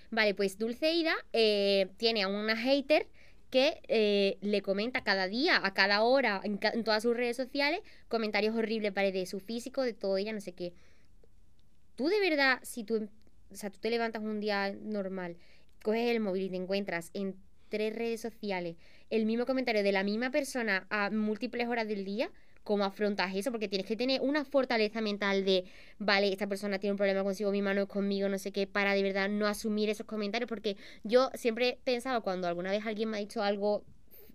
[0.10, 3.08] Vale, pues Dulceida eh, tiene a una hater
[3.50, 8.56] que eh, le comenta cada día, a cada hora, en todas sus redes sociales, comentarios
[8.56, 9.12] horribles, ¿vale?
[9.12, 10.74] De su físico, de todo ella, no sé qué.
[11.96, 13.10] Tú de verdad, si tú, em-
[13.52, 15.36] o sea, tú te levantas un día normal,
[15.82, 17.36] coges el móvil y te encuentras en
[17.70, 18.76] tres redes sociales
[19.12, 22.32] el mismo comentario de la misma persona a múltiples horas del día,
[22.64, 23.52] ¿cómo afrontas eso?
[23.52, 25.66] Porque tienes que tener una fortaleza mental de,
[26.00, 28.94] vale, esta persona tiene un problema consigo misma, no es conmigo, no sé qué, para
[28.94, 30.48] de verdad no asumir esos comentarios.
[30.48, 33.84] Porque yo siempre he pensado, cuando alguna vez alguien me ha dicho algo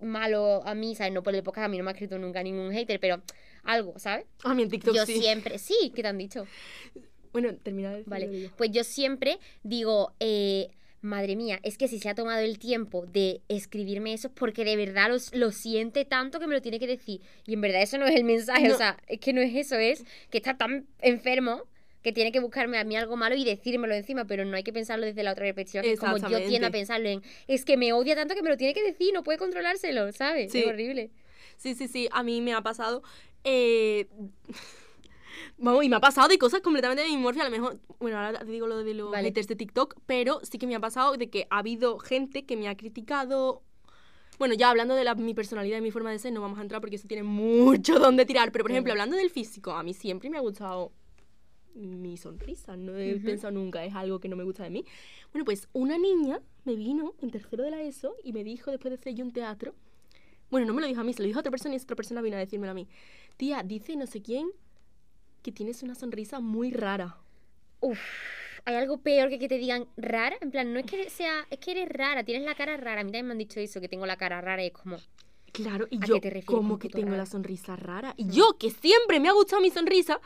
[0.01, 1.15] malo a mí, ¿sabes?
[1.15, 3.23] No por el podcast, a mí no me ha escrito nunca ningún hater, pero
[3.63, 4.27] algo, ¿sabes?
[4.45, 5.21] A mí en TikTok Yo sí.
[5.21, 6.47] siempre, sí, ¿qué te han dicho?
[7.33, 10.69] Bueno, termina de Vale, pues yo siempre digo, eh,
[11.07, 14.65] madre mía, es que si se ha tomado el tiempo de escribirme eso es porque
[14.65, 17.21] de verdad los- lo, siente tanto que me lo tiene que decir.
[17.47, 18.75] Y en verdad eso no es el mensaje, No.
[18.75, 21.63] o sea, es que no es eso, es que está tan enfermo
[22.03, 24.73] que tiene que buscarme a mí algo malo y decírmelo encima, pero no hay que
[24.73, 27.77] pensarlo desde la otra perspectiva, que es como yo tiendo a pensarlo en, es que
[27.77, 30.53] me odia tanto que me lo tiene que decir, no puede controlárselo, ¿sabes?
[30.53, 30.61] Sí.
[30.61, 31.11] Es horrible.
[31.57, 33.03] Sí, sí, sí, a mí me ha pasado.
[33.43, 34.07] eh,
[35.59, 37.47] Vamos, y me ha pasado de cosas completamente dimorfias.
[37.47, 39.29] A lo mejor, bueno, ahora te digo lo de los Vale.
[39.29, 42.57] haters de TikTok, pero sí que me ha pasado de que ha habido gente que
[42.57, 43.63] me ha criticado.
[44.39, 46.63] Bueno, ya hablando de la- mi personalidad y mi forma de ser, no vamos a
[46.63, 48.53] entrar porque eso tiene mucho donde tirar.
[48.53, 50.93] Pero, por ejemplo, hablando del físico, a mí siempre me ha gustado
[51.75, 52.77] mi sonrisa.
[52.77, 53.25] No he Ujú.
[53.25, 54.85] pensado nunca, es algo que no me gusta de mí.
[55.33, 58.91] Bueno, pues una niña me vino en tercero de la ESO y me dijo, después
[58.93, 59.75] de hacer yo un teatro,
[60.51, 61.85] bueno, no me lo dijo a mí, se lo dijo a otra persona y esa
[61.85, 62.89] otra persona vino a decírmelo a mí.
[63.37, 64.49] Tía, dice no sé quién
[65.47, 67.17] que tienes una sonrisa muy rara.
[67.81, 68.01] Uf,
[68.65, 70.35] hay algo peor que que te digan rara.
[70.41, 73.03] En plan, no es que sea, es que eres rara, tienes la cara rara.
[73.03, 74.97] A mí también me han dicho eso, que tengo la cara rara y es como,
[75.53, 77.19] Claro, y ¿A yo, te como que tengo rara?
[77.19, 78.13] la sonrisa rara.
[78.17, 78.31] Y Mm.
[78.33, 80.21] yo, que siempre me ha gustado mi sonrisa,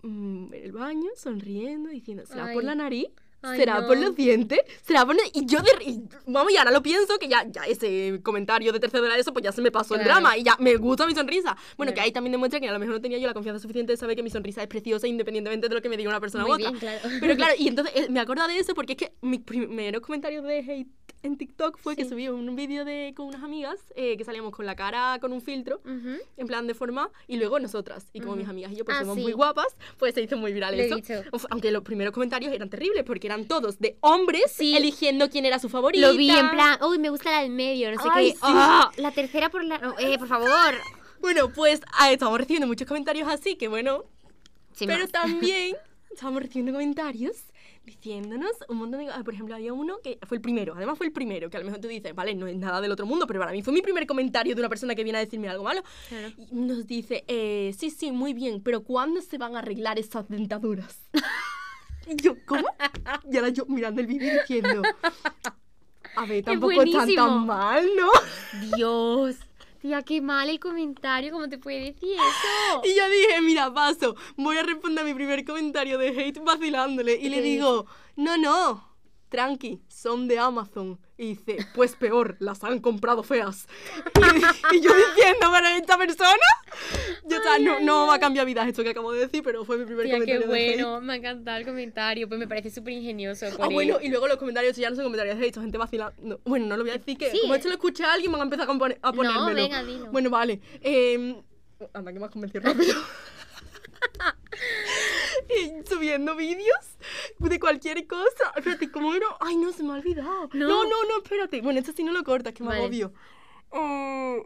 [0.00, 2.66] mm, en el baño, sonriendo, diciendo, ¿será por Ay.
[2.66, 3.08] la nariz?
[3.42, 4.06] Ay, ¿Será por no.
[4.06, 4.60] los dientes?
[4.82, 5.16] ¿Será por...?
[5.34, 5.70] Y yo, de...
[5.84, 9.32] y, vamos, y ahora lo pienso, que ya, ya ese comentario de tercero de ESO,
[9.32, 10.20] pues ya se me pasó el Claro.
[10.20, 11.56] drama y ya me gusta mi sonrisa.
[11.76, 13.92] Bueno, que ahí también demuestra que a lo mejor no tenía yo la confianza suficiente
[13.92, 16.44] de saber que mi sonrisa es preciosa independientemente de lo que me diga una persona
[16.44, 16.70] u muy otra.
[16.70, 17.00] bien, claro.
[17.20, 20.44] Pero claro, y entonces eh, me acuerdo de eso porque es que mis primeros comentarios
[20.44, 20.88] de hate
[21.24, 22.10] en TikTok fue que Sí.
[22.10, 25.40] subí un vídeo de con unas amigas eh, que salíamos con la cara con un
[25.40, 26.16] filtro Ujú.
[26.36, 28.40] en plan de forma y luego nosotras y como Ujú.
[28.40, 29.22] mis amigas y yo pues Ah, somos sí.
[29.22, 32.68] muy guapas pues se hizo muy viral Lo he eso aunque los primeros comentarios eran
[32.68, 34.76] terribles porque eran todos de hombres Sí.
[34.76, 37.90] eligiendo quién era su favorita Lo vi en plan, uy, me gusta la del medio,
[37.92, 38.36] no sé Ay, qué.
[38.36, 38.40] sí.
[38.42, 39.78] Ah, la tercera por la.
[39.78, 40.74] no, eh, por favor.
[41.20, 44.04] bueno pues ah, estamos recibiendo muchos comentarios así que bueno
[44.72, 45.12] Sin Pero más.
[45.12, 45.76] también
[46.10, 47.36] estábamos recibiendo comentarios
[47.84, 49.24] diciéndonos un montón de cosas.
[49.24, 51.66] Por ejemplo, había uno que fue el primero, además fue el primero, que a lo
[51.66, 53.82] mejor tú dices, vale, no es nada del otro mundo, pero para mí fue mi
[53.82, 55.82] primer comentario de una persona que viene a decirme algo malo.
[56.08, 56.28] Claro.
[56.52, 60.28] Y nos dice, eh, sí, sí, muy bien, pero ¿cuándo se van a arreglar esas
[60.28, 60.96] dentaduras?
[62.06, 62.66] y yo, ¿cómo?
[63.30, 64.82] Y ahora yo mirando el vídeo diciendo,
[66.16, 68.10] a ver, tampoco están tan mal, ¿no?
[68.76, 69.36] Dios.
[69.80, 72.82] Tía, qué mal el comentario, ¿cómo te puede decir eso?
[72.84, 77.16] Y yo dije, mira, paso, voy a responder a mi primer comentario de hate vacilándole.
[77.20, 78.91] Y ¿Y le digo, no, no,
[79.32, 81.00] tranqui, son de Amazon.
[81.18, 83.66] Y dice, pues peor, las han comprado feas.
[84.16, 86.46] Y, y yo diciendo, pero esta persona,
[87.28, 89.78] yo, sea, no, no va a cambiar vidas esto que acabo de decir, pero fue
[89.78, 90.82] mi primer Tía, qué comentario de hate.
[90.82, 93.46] bueno, me ha encantado el comentario, pues me parece súper ingenioso.
[93.58, 93.72] Ah, él.
[93.74, 96.40] bueno, y luego los comentarios ya no son comentarios de gente vacilando.
[96.44, 98.44] Bueno, no lo voy a decir que Sí, como esto lo escucha alguien, van a
[98.44, 99.54] empezar a, compone- a ponérmelo.
[99.54, 100.10] venga, dilo.
[100.10, 100.60] Bueno, vale.
[100.82, 101.36] Eh,
[101.94, 102.94] anda, que me has convencido rápido.
[105.48, 106.96] y subiendo vídeos
[107.38, 108.52] de cualquier cosa.
[108.56, 109.26] Espérate, ¿cómo era?
[109.40, 110.48] Ay, no, se me ha olvidado.
[110.52, 110.68] No.
[110.68, 111.60] No, no, no, espérate.
[111.60, 112.80] Bueno, esto sí no lo cortas, que me Vale.
[112.80, 113.12] agobio.
[113.72, 114.42] Eh,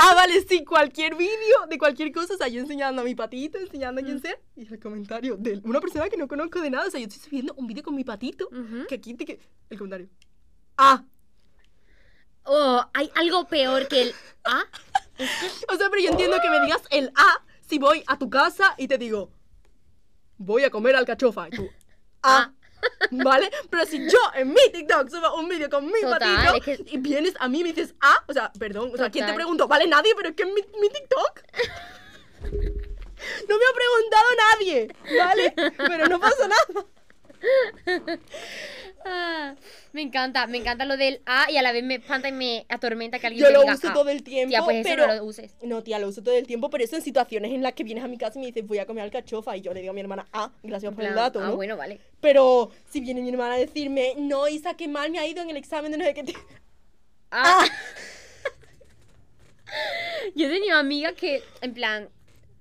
[0.00, 3.58] Ah, vale, sí, cualquier vídeo de cualquier cosa, o sea, yo enseñando a mi patito,
[3.58, 4.06] enseñando a Mm.
[4.06, 7.00] quien sea, y el comentario de una persona que no conozco de nada, o sea,
[7.00, 8.86] yo estoy subiendo un vídeo con mi patito, Ujú.
[8.88, 9.40] que aquí te que...
[9.68, 10.08] El comentario.
[10.78, 11.04] Ah,
[12.44, 14.64] Oh, hay algo peor que el ah.
[15.68, 18.74] o sea, pero yo entiendo que me digas el A si voy a tu casa
[18.78, 19.30] y te digo,
[20.38, 21.68] voy a comer alcachofa, y tú,
[22.22, 22.52] ah.
[23.10, 23.50] ¿Vale?
[23.70, 26.84] Pero si yo en mi TikTok subo un vídeo con mi Total, patito es que-
[26.92, 29.32] y vienes a mí y me dices, ah, o sea, perdón, o sea, ¿quién te
[29.32, 29.66] preguntó?
[29.66, 31.42] Vale, nadie, pero es que en mi, mi TikTok.
[33.48, 35.54] No me ha preguntado nadie, ¿vale?
[35.76, 36.86] Pero no pasa nada.
[39.04, 39.54] Ah,
[39.92, 42.66] me encanta, me encanta lo del ah y a la vez me espanta y me
[42.68, 43.94] atormenta que alguien Yo te lo diga uso ah.
[43.94, 45.06] todo el tiempo, Tía, pues eso pero...
[45.06, 45.54] no lo uses.
[45.62, 48.04] No, tía, lo uso todo el tiempo, pero eso en situaciones en las que vienes
[48.04, 49.94] a mi casa y me dices, voy a comer alcachofa, y yo le digo a
[49.94, 51.56] mi hermana, ah, gracias por el dato, ah, ¿no?
[51.56, 52.00] bueno, vale.
[52.20, 55.50] Pero si viene mi hermana a decirme, no, Isa, qué mal me ha ido en
[55.50, 56.24] el examen de no sé qué...
[56.24, 56.34] te-".
[57.30, 57.66] Ah.
[60.34, 62.08] Yo he tenido amigas que, en plan,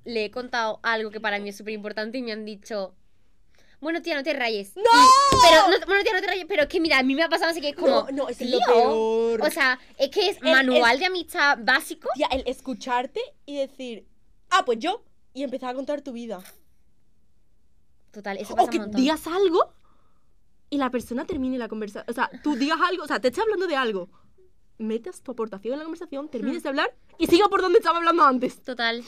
[0.04, 2.94] le he contado algo que para mí es súper importante y me han dicho,
[3.80, 4.76] bueno, tía, no te rayes.
[4.76, 4.82] ¡No!
[4.84, 7.24] Y- pero, no, bueno, tía, no te rayes, pero es que mira, a mí me
[7.24, 9.42] ha pasado así que es como, No, no, es lo tío, peor.
[9.42, 12.10] O sea, es que es El- manual de amistad básico.
[12.16, 14.08] Tía, el escucharte y decir,
[14.50, 16.42] ah, pues yo, y empezar a contar tu vida.
[18.12, 19.00] Total, eso pasa O un que montón.
[19.02, 19.74] digas algo
[20.70, 22.06] y la persona termine la conversación.
[22.10, 24.10] O sea, tú digas algo, o sea, te esté hablando de algo,
[24.80, 26.64] metas tu aportación en la conversación, termines Hmm.
[26.64, 28.62] de hablar y siga por donde estaba hablando antes.
[28.62, 29.04] Total.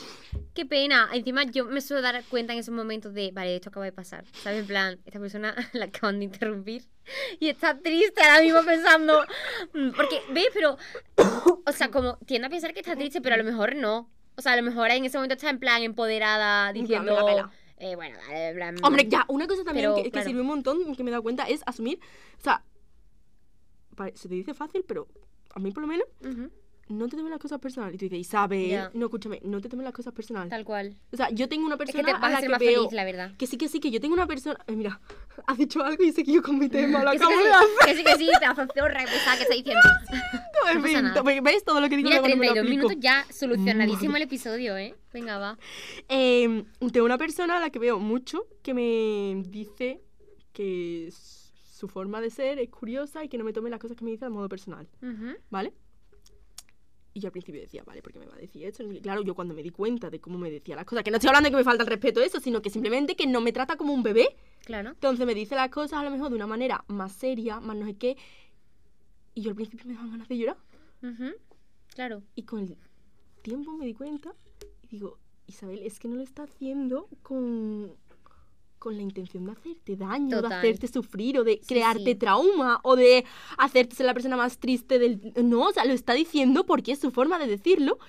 [0.55, 1.09] Qué pena.
[1.13, 4.25] Encima yo me suelo dar cuenta en esos momentos de, vale, esto acaba de pasar.
[4.43, 4.61] ¿Sabes?
[4.61, 6.83] En plan, esta persona la acaban de interrumpir.
[7.39, 9.23] Y está triste ahora mismo pensando.
[9.73, 10.47] mm, Porque, ¿ves?
[10.53, 10.77] Pero.
[11.65, 14.09] O sea, como tiende a pensar que está triste, pero a lo mejor no.
[14.35, 17.13] O sea, a lo mejor en ese momento está en plan empoderada, me diciendo.
[17.13, 17.51] la pela.
[17.77, 18.75] Eh, bueno, vale, en plan.
[18.83, 20.27] Hombre, ya, una cosa también Pero, que, que claro.
[20.27, 21.99] sirve un montón, que me he dado cuenta, es asumir,
[22.37, 22.63] o sea,
[24.15, 25.07] se te dice fácil, pero
[25.55, 26.49] a mí por lo menos, Ujú,
[26.89, 27.95] no te tomes las cosas personales.
[27.95, 28.91] Y tú dices, Isabel, Ya.
[28.95, 30.49] no, escúchame, no te tomes las cosas personales.
[30.49, 30.95] Tal cual.
[31.11, 32.51] O sea, yo tengo una Es que persona te a vas la a ser que
[32.51, 32.75] más veo...
[32.81, 33.31] feliz, la verdad.
[33.37, 34.57] Que sí, que sí, que yo tengo una persona...
[34.65, 34.99] eh, mira,
[35.47, 37.69] has dicho algo y seguido con mi tema, lo Que sí, acabo que de hacer.
[37.85, 39.81] que sí, que sí, pedazo de zorra pesada que está diciendo.
[40.69, 41.41] En no pasa fin, nada.
[41.41, 42.09] ¿ves todo lo que digo?
[42.09, 42.87] Mira, luego no me lo 32 aplico.
[42.89, 44.93] minutos ya solucionadísimo el episodio, ¿eh?
[45.13, 45.57] Venga, va.
[46.09, 50.01] Eh, tengo una persona a la que veo mucho que me dice
[50.53, 51.07] que
[51.79, 54.11] su forma de ser es curiosa y que no me tome las cosas que me
[54.11, 55.35] dice de modo personal, Ujú.
[55.49, 55.71] ¿vale?
[57.13, 58.83] Y yo al principio decía, vale, ¿por qué me va a decir esto?
[58.83, 61.17] Y claro, yo cuando me di cuenta de cómo me decía las cosas, que no
[61.17, 63.39] estoy hablando de que me falta el respeto a eso, sino que simplemente que no
[63.41, 64.89] me trata como un bebé, Claro.
[64.89, 67.85] entonces me dice las cosas a lo mejor de una manera más seria, más no
[67.85, 68.17] sé qué,
[69.33, 70.57] y yo al principio me daban ganas de llorar.
[71.01, 71.31] Ujú.
[71.95, 72.21] Claro.
[72.35, 72.75] Y con el
[73.41, 74.33] tiempo me di cuenta
[74.83, 77.95] y digo, Isabel, es que no lo está haciendo con,
[78.79, 80.49] con la intención de hacerte daño, Total.
[80.49, 82.15] de hacerte sufrir o de Sí, crearte sí.
[82.15, 83.25] trauma o de
[83.57, 85.33] hacerte ser la persona más triste del...
[85.43, 87.99] No, o sea, lo está diciendo porque es su forma de decirlo.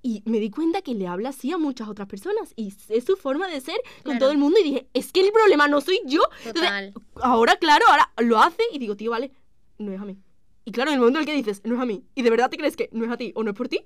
[0.00, 3.16] Y me di cuenta que le habla así a muchas otras personas y es su
[3.16, 4.18] forma de ser con Claro.
[4.20, 6.22] todo el mundo y dije, es que el problema no soy yo.
[6.46, 6.94] Entonces, Total.
[7.20, 9.32] ahora, claro, ahora lo hace y digo, tío, vale,
[9.78, 10.16] no es a mí.
[10.64, 12.30] Y claro, en el momento en el que dices, no es a mí, y de
[12.30, 13.80] verdad te crees que no es a ti o no es por ti,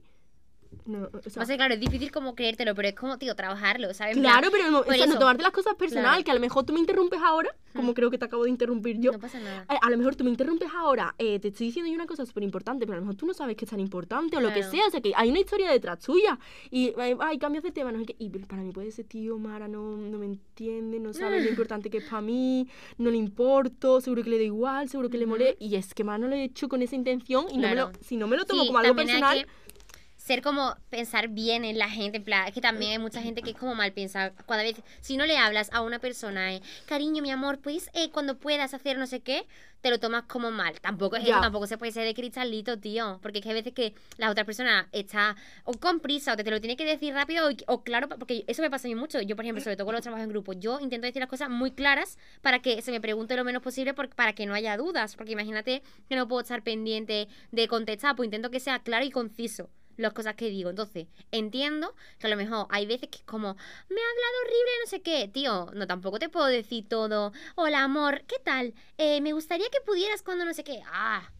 [0.84, 3.92] no, o sea, O sea, claro, es difícil como creértelo, pero es como, tío, trabajarlo,
[3.94, 4.16] ¿sabes?
[4.16, 6.24] Claro, pero por o sea, no tomarte las cosas personal, Claro.
[6.24, 8.98] que a lo mejor tú me interrumpes ahora, como creo que te acabo de interrumpir
[9.00, 9.12] yo.
[9.12, 9.64] No pasa nada.
[9.68, 12.26] A, a lo mejor tú me interrumpes ahora, eh, te estoy diciendo yo una cosa
[12.26, 14.48] súper importante, pero a lo mejor tú no sabes que es tan importante o lo
[14.48, 14.70] que Claro.
[14.70, 16.38] sea, o sea, que hay una historia detrás tuya.
[16.70, 18.16] Y, ay, ay, cambias de tema, no sé qué.
[18.18, 21.90] Y para mí puede ser, tío, Mara no, no me entiende, no sabe lo importante
[21.90, 22.68] que es para mí,
[22.98, 25.62] no le importo, seguro que le da igual, seguro que le molesta.
[25.64, 27.82] Y es que Mara no lo he hecho con esa intención y no me lo,
[27.90, 27.98] Claro.
[28.04, 29.44] si no me lo tomo Sí, como algo personal.
[29.44, 29.61] que
[30.22, 33.42] ser como pensar bien en la gente, en plan, es que también hay mucha gente
[33.42, 34.32] que es como mal pensar.
[34.46, 38.10] Cuando veces, si no le hablas a una persona, eh, cariño, mi amor, pues eh,
[38.10, 39.46] cuando puedas hacer no sé qué,
[39.80, 40.80] te lo tomas como mal.
[40.80, 43.18] Tampoco es eso, tampoco se puede ser de cristalito, tío.
[43.20, 46.44] Porque es que hay veces que la otra persona está o con prisa o te,
[46.44, 48.94] te lo tiene que decir rápido o, o claro, porque eso me pasa a mí
[48.94, 49.20] mucho.
[49.22, 51.50] Yo, por ejemplo, sobre todo con los trabajos en grupo, yo intento decir las cosas
[51.50, 54.76] muy claras para que se me pregunte lo menos posible por- para que no haya
[54.76, 55.16] dudas.
[55.16, 59.10] Porque imagínate que no puedo estar pendiente de contestar, pues intento que sea claro y
[59.10, 59.68] conciso.
[59.96, 60.70] Las cosas que digo.
[60.70, 64.70] Entonces, entiendo que a lo mejor hay veces que es como, me ha hablado horrible,
[64.84, 65.28] no sé qué.
[65.28, 67.32] Tío, no, tampoco te puedo decir todo.
[67.54, 68.74] Hola, amor, ¿qué tal?
[68.98, 70.82] Eh, me gustaría que pudieras cuando no sé qué.
[70.86, 71.30] Ah,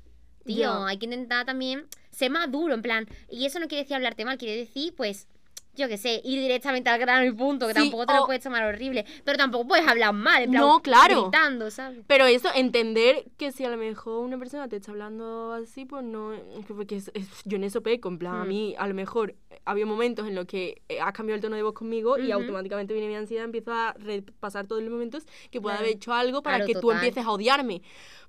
[0.45, 3.07] tío, hay que intentar también ser más duro, en plan.
[3.29, 5.29] Y eso no quiere decir hablarte mal, quiere decir, pues,
[5.75, 8.43] yo qué sé, ir directamente al grano y punto, que Sí, tampoco te lo puedes
[8.43, 9.07] tomar horrible.
[9.25, 11.23] Pero tampoco puedes hablar mal, en plan, No, claro.
[11.23, 12.01] gritando, ¿sabes?
[12.07, 16.05] Pero eso, entender que si a lo mejor una persona te está hablando así, pues
[16.05, 16.33] no.
[16.67, 18.49] que- Porque es- es- yo en eso peco, en plan, a Mm.
[18.49, 21.57] mí a lo mejor eh, había momentos en los que eh, has cambiado el tono
[21.57, 25.61] de voz conmigo y automáticamente viene mi ansiedad, empiezo a repasar todos los momentos que
[25.61, 25.87] pueda Claro.
[25.87, 27.83] haber hecho algo para Claro, que tú empieces a odiarme.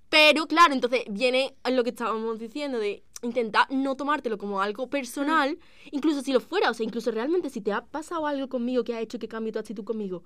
[0.10, 5.58] Pero claro, entonces viene lo que estábamos diciendo de intentar no tomártelo como algo personal,
[5.92, 8.94] incluso si lo fuera, o sea, incluso realmente si te ha pasado algo conmigo que
[8.96, 10.24] ha hecho que cambie tu actitud conmigo,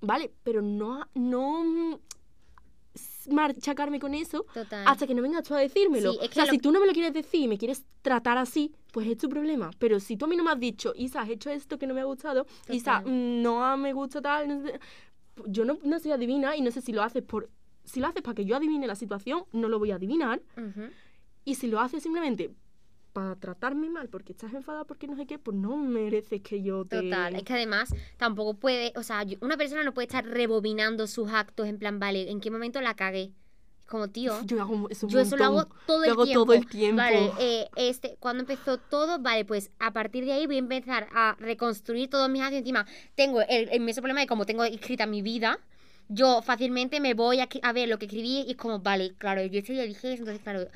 [0.00, 1.94] vale, pero no, no mm,
[3.30, 4.86] machacarme con eso Total.
[4.86, 6.12] hasta que no vengas tú a decírmelo.
[6.12, 7.58] Sí, es o que sea, lo- si tú no me lo quieres decir y me
[7.58, 9.70] quieres tratar así, pues es tu problema.
[9.78, 11.94] Pero si tú a mí no me has dicho, Isa, has hecho esto que no
[11.94, 13.12] me ha gustado, Isa, Total.
[13.12, 14.78] mm, no me gusta tal, no sé",
[15.46, 17.50] yo no, no soy adivina y no sé si lo haces por...
[17.84, 20.42] Si lo haces para que yo adivine la situación, no lo voy a adivinar.
[20.56, 20.88] Ujú.
[21.46, 22.50] Y si lo haces simplemente
[23.12, 26.84] para tratarme mal porque estás enfadada porque no sé qué, pues no mereces que yo
[26.84, 27.00] te...
[27.00, 27.88] Total, es que además
[28.18, 32.30] tampoco puede, o sea, una persona no puede estar rebobinando sus actos en plan, vale,
[32.30, 33.32] ¿en qué momento la cagué?
[33.86, 36.44] Como, tío, Yo hago eso un yo eso lo hago todo el Lo hago tiempo.
[36.44, 36.96] todo el tiempo.
[36.96, 41.08] Vale, eh, este, cuando empezó todo, vale, pues a partir de ahí voy a empezar
[41.14, 42.58] a reconstruir todos mis actos.
[42.58, 42.84] Encima,
[43.14, 45.60] tengo el, el inmenso problema de como tengo escrita mi vida,
[46.08, 49.44] yo fácilmente me voy a, a ver lo que escribí y es como, vale, claro,
[49.44, 50.66] yo ese día dije eso, entonces, claro,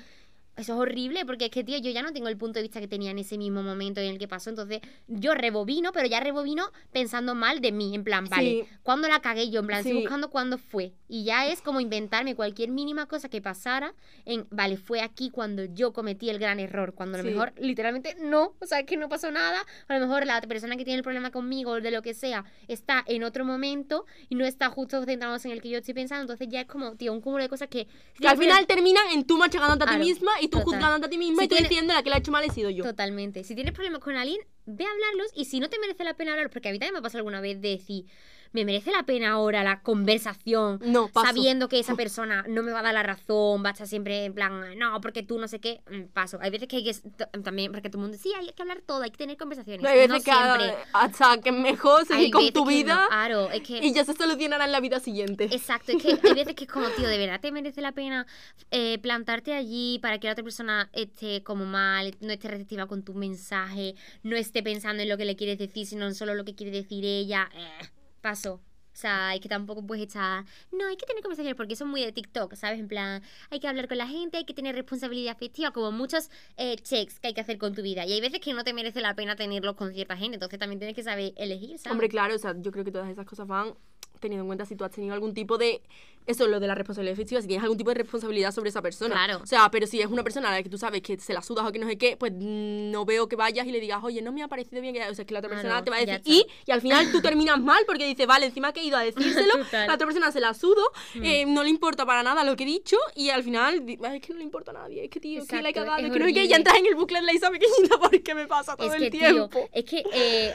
[0.61, 2.81] eso es horrible porque es que, tío, yo ya no tengo el punto de vista
[2.81, 4.51] que tenía en ese mismo momento en el que pasó.
[4.51, 7.95] Entonces, yo rebobino, pero ya rebobino pensando mal de mí.
[7.95, 8.77] En plan, vale, Sí.
[8.83, 9.61] ¿cuándo la cagué yo?
[9.61, 10.93] En plan, estoy buscando cuándo fue.
[11.09, 13.95] Y ya es como inventarme cualquier mínima cosa que pasara
[14.25, 16.95] en, vale, fue aquí cuando yo cometí el gran error.
[16.95, 17.35] Cuando a lo Sí.
[17.35, 18.55] mejor, literalmente, no.
[18.61, 19.59] O sea, que no pasó nada.
[19.89, 22.45] A lo mejor la persona que tiene el problema conmigo o de lo que sea
[22.69, 26.23] está en otro momento y no está justo centrados en el que yo estoy pensando.
[26.23, 27.87] Entonces, ya es como, tío, un cúmulo de cosas que.
[28.19, 30.65] Que al final terminan en tú machacándote a ti misma y tú total.
[30.81, 32.45] juzgándote a ti misma Si y tú tiene- diciendo la que la ha hecho mal
[32.45, 32.85] he sido yo.
[32.85, 33.45] Totalmente.
[33.45, 36.33] Si tienes problemas con alguien, ve a hablarlos y si no te merece la pena
[36.33, 38.05] hablar, porque a mí también me ha pasado alguna vez de decir,
[38.53, 41.27] me merece la pena ahora la conversación, No, paso.
[41.27, 44.25] sabiendo que esa persona no me va a dar la razón, va a estar siempre
[44.25, 46.39] en plan, no, porque tú no sé qué, mm, paso.
[46.41, 46.95] Hay veces que hay que,
[47.43, 49.85] también, porque todo el mundo, sí, hay que hablar todo, hay que tener conversaciones.
[49.85, 50.75] Hay veces no que siempre.
[50.93, 52.67] hasta que es mejor seguir con tu no.
[52.67, 53.79] vida Claro, es que...
[53.79, 55.45] y ya se solucionará en la vida siguiente.
[55.45, 58.27] Exacto, es que hay veces que es como, tío, de verdad te merece la pena
[58.71, 63.03] eh, plantarte allí para que la otra persona esté como mal, no esté receptiva con
[63.03, 66.45] tu mensaje, no esté pensando en lo que le quieres decir, sino en solo lo
[66.45, 67.49] que quiere decir ella.
[67.55, 67.87] Eh,
[68.21, 68.61] paso.
[68.93, 70.45] O sea, hay que tampoco puedes echar.
[70.73, 72.81] No, hay que tener conversaciones porque son muy de TikTok, ¿sabes?
[72.81, 76.29] En plan, hay que hablar con la gente, hay que tener responsabilidad afectiva, como muchos
[76.57, 78.05] eh, checks que hay que hacer con tu vida.
[78.05, 80.81] Y hay veces que no te merece la pena tenerlos con cierta gente, entonces también
[80.81, 81.93] tienes que saber elegir, ¿sabes?
[81.93, 83.75] Hombre, claro, o sea, yo creo que todas esas cosas van
[84.21, 85.81] teniendo en cuenta si tú has tenido algún tipo de
[86.27, 89.15] eso lo de la responsabilidad efectiva si tienes algún tipo de responsabilidad sobre esa persona.
[89.15, 89.41] Claro.
[89.43, 91.41] o sea pero si es una persona a la que tú sabes que se la
[91.41, 94.21] sudas o que no sé qué pues no veo que vayas y le digas oye
[94.21, 95.91] no me ha parecido bien que o sea es que la otra Claro, persona te
[95.91, 98.81] va a decir y y al final tú terminas mal porque dices vale encima que
[98.81, 100.83] he ido a decírselo la otra persona se la sudo
[101.15, 101.25] Mm.
[101.25, 104.19] eh, no le importa para nada lo que he dicho y al final di- "Ay,
[104.19, 105.87] es que no le importa a nadie es que tío es que la he Exacto,
[105.89, 107.51] cagado es es que no sé qué ya entras en el bucle de la Isa
[107.51, 109.49] pequeñita porque me pasa todo es el que, tiempo.
[109.49, 110.55] tío, es que eh,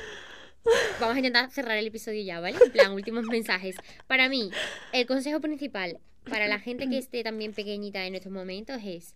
[1.00, 2.58] vamos a intentar cerrar el episodio ya, ¿vale?
[2.64, 3.76] En plan, últimos mensajes.
[4.08, 4.50] Para mí,
[4.94, 6.00] el consejo principal
[6.30, 9.16] para la gente que esté también pequeñita en estos momentos es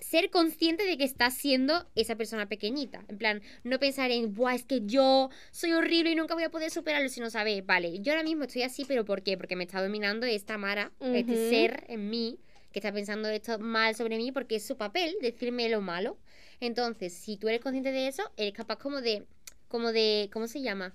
[0.00, 3.04] ser consciente de que estás siendo esa persona pequeñita.
[3.08, 6.50] En plan, no pensar en, Buah, es que yo soy horrible y nunca voy a
[6.50, 9.36] poder superarlo, sino saber, vale, yo ahora mismo estoy así, pero ¿por qué?
[9.36, 12.38] Porque me está dominando esta Mara, este ser en mí,
[12.72, 16.16] que está pensando esto mal sobre mí, porque es su papel decirme lo malo.
[16.60, 19.24] Entonces, si tú eres consciente de eso, eres capaz como de,
[19.68, 20.94] como de, ¿cómo se llama?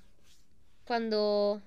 [0.86, 1.62] Cuando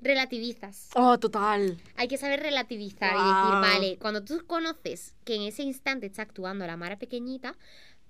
[0.00, 0.90] relativizas.
[0.94, 5.62] oh total Hay que saber relativizar y decir, vale, cuando tú conoces que en ese
[5.62, 7.56] instante está actuando la Mara pequeñita,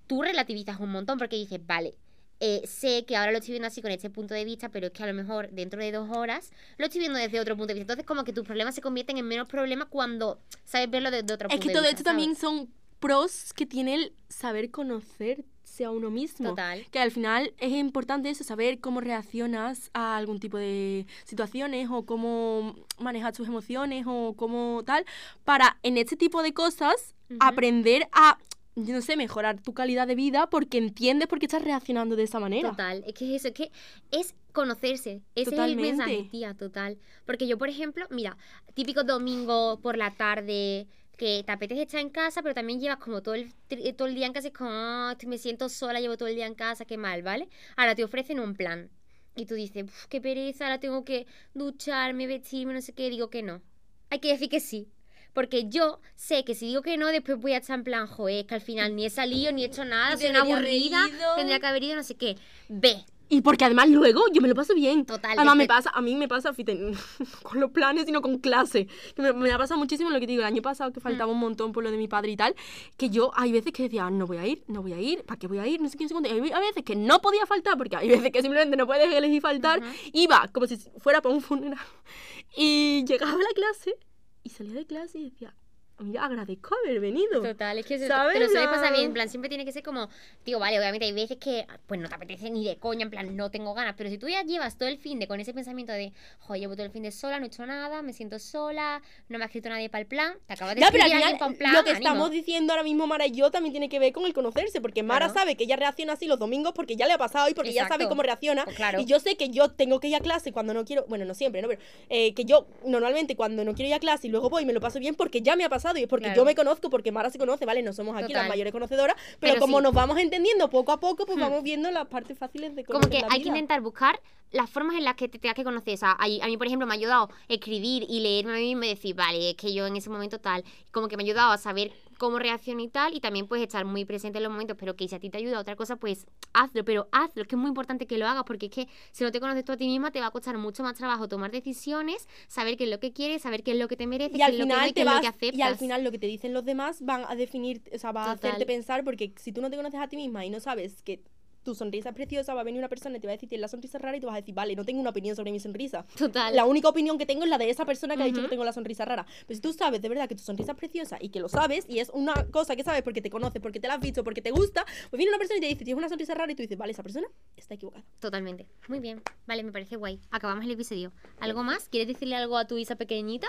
[0.06, 1.94] tú relativizas un montón porque dices, vale,
[2.40, 4.92] eh, sé que ahora lo estoy viendo así con este punto de vista, pero es
[4.92, 7.74] que a lo mejor dentro de dos horas lo estoy viendo desde otro punto de
[7.74, 7.92] vista.
[7.92, 11.48] Entonces, como que tus problemas se convierten en menos problemas cuando sabes verlo desde otro
[11.48, 11.96] Es punto que de todo vista.
[11.98, 15.44] esto también son pros que tiene el saber conocerse
[15.84, 16.50] a uno mismo.
[16.50, 16.86] Total.
[16.90, 22.04] Que al final es importante eso, saber cómo reaccionas a algún tipo de situaciones o
[22.04, 25.04] cómo manejar tus emociones o cómo tal,
[25.44, 28.38] para en este tipo de cosas aprender a,
[28.76, 32.24] yo no sé, mejorar tu calidad de vida porque entiendes por qué estás reaccionando de
[32.24, 32.70] esa manera.
[32.70, 33.70] Total, es que es eso, es que
[34.10, 35.22] es conocerse.
[35.34, 35.82] Ese Totalmente.
[35.82, 36.98] es el mensaje, tía, total.
[37.24, 38.36] Porque yo, por ejemplo, mira,
[38.74, 40.86] típico domingo por la tarde,
[41.16, 44.14] que te apetece estar en casa, pero también llevas como todo el, tri- todo el
[44.14, 46.46] día en casa, y es como, "Ah, estoy- me siento sola, llevo todo el día
[46.46, 47.48] en casa, qué mal, ¿vale?
[47.76, 48.90] Ahora te ofrecen un plan.
[49.36, 53.08] Y tú dices, "Uf, qué pereza, ahora tengo que ducharme, vestirme, no sé qué.
[53.10, 53.62] Digo que no.
[54.10, 54.88] Hay que decir que sí.
[55.32, 58.40] Porque yo sé que si digo que no, después voy a estar en plan, joder,
[58.40, 61.34] es que al final ni he salido, ni he hecho nada, soy una aburrida, ido".
[61.36, 62.36] tendría que haber ido, no sé qué.
[62.68, 65.06] Ve, Y porque además luego yo me lo paso bien.
[65.06, 66.98] Total, Además me pasa, a mí me pasa fíjate, no
[67.42, 68.88] con los planes, sino con clase.
[69.16, 70.42] Que me, me ha pasado muchísimo lo que te digo.
[70.42, 72.54] El año pasado que faltaba un montón por lo de mi padre y tal,
[72.98, 75.24] que yo hay veces que decía, "Ah, no voy a ir, no voy a ir,
[75.24, 75.80] ¿para qué voy a ir?
[75.80, 76.28] No sé qué, no sé cuánto.
[76.28, 79.40] Y hay veces que no podía faltar, porque hay veces que simplemente no puedes elegir
[79.40, 79.80] faltar.
[80.12, 81.78] Iba como si fuera para un funeral.
[82.54, 83.96] Y llegaba a la clase
[84.42, 85.54] y salía de clase y decía,
[85.98, 87.42] mira, agradezco haber venido.
[87.42, 88.34] Total, es que se, ¿Sabes?
[88.34, 90.08] te lo suele pasar La- bien, en plan, siempre tiene que ser como,
[90.44, 93.36] digo, vale, obviamente hay veces que, pues no te apetece ni de coña, en plan,
[93.36, 95.92] no tengo ganas, pero si tú ya llevas todo el fin de con ese pensamiento
[95.92, 99.00] de, joder, llevo todo el fin de sola, no he hecho nada, me siento sola,
[99.28, 101.16] no me ha escrito nadie para el plan, te acabas de Ya, pero al escribir
[101.16, 102.08] final, alguien pa' un plan, lo que ánimo.
[102.08, 105.02] estamos diciendo ahora mismo Mara y yo también tiene que ver con el conocerse, porque
[105.02, 105.34] Mara Claro.
[105.40, 107.86] sabe que ella reacciona así los domingos porque ya le ha pasado y porque ya
[107.86, 108.64] sabe cómo reacciona.
[108.64, 109.00] Pues claro.
[109.00, 111.34] Y yo sé que yo tengo que ir a clase cuando no quiero, bueno, no
[111.34, 111.68] siempre, ¿no?
[111.68, 114.66] Pero eh, que yo normalmente cuando no quiero ir a clase y luego voy y
[114.66, 116.40] me lo paso bien porque ya me ha pasado y es porque Claro.
[116.40, 117.82] yo me conozco, porque Mara se conoce, ¿vale?
[117.82, 119.82] No somos aquí las mayores conocedoras, pero, Pero como sí.
[119.82, 121.42] nos vamos entendiendo poco a poco, pues Hmm.
[121.42, 124.18] vamos viendo las partes fáciles de Como que la hay que intentar buscar
[124.52, 125.94] las formas en las que te tengas que conocer.
[125.94, 128.66] O sea, a, a mí, por ejemplo, me ha ayudado escribir y leerme a mí
[128.74, 130.62] misma y decir, vale, es que yo en ese momento tal.
[130.90, 131.90] Como que me ha ayudado a saber
[132.22, 133.14] cómo reacciono y tal.
[133.14, 135.38] Y también puedes estar muy presente en los momentos, pero que si a ti te
[135.38, 136.84] ayuda otra cosa, pues hazlo.
[136.84, 139.40] Pero hazlo, que es muy importante que lo hagas, porque es que si no te
[139.40, 142.76] conoces tú a ti misma, te va a costar mucho más trabajo tomar decisiones, saber
[142.76, 144.52] qué es lo que quieres, saber qué es lo que te mereces, y qué al
[144.52, 145.58] es lo que no y qué te es lo que aceptas.
[145.58, 148.26] y al final lo que te dicen los demás van a definir o sea va
[148.26, 151.02] a hacerte pensar porque si tú no te conoces a ti misma y no sabes
[151.02, 151.24] que
[151.62, 153.62] tu sonrisa es preciosa va a venir una persona y te va a decir tienes
[153.62, 155.60] la sonrisa rara y tú vas a decir vale no tengo una opinión sobre mi
[155.60, 156.54] sonrisa Total.
[156.54, 158.64] la única opinión que tengo es la de esa persona que ha dicho que tengo
[158.64, 161.28] la sonrisa rara pero si tú sabes de verdad que tu sonrisa es preciosa y
[161.28, 163.94] que lo sabes y es una cosa que sabes porque te conoces porque te la
[163.94, 166.34] has visto porque te gusta pues viene una persona y te dice tienes una sonrisa
[166.34, 168.66] rara y tú dices vale esa persona está equivocada Totalmente.
[168.88, 169.22] Muy bien.
[169.46, 170.20] Vale, me parece guay.
[170.30, 171.12] Acabamos el episodio.
[171.40, 171.88] ¿Algo más?
[171.88, 173.48] ¿Quieres decirle algo a tu Isa pequeñita?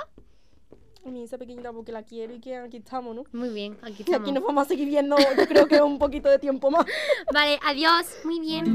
[1.12, 3.24] mi Isa pequeñita porque la quiero y que aquí estamos, ¿no?
[3.34, 4.20] Muy bien, aquí estamos.
[4.20, 6.86] Y aquí nos vamos a seguir viendo, yo creo que un poquito de tiempo más.
[7.34, 8.06] Vale, adiós.
[8.24, 8.66] Muy bien.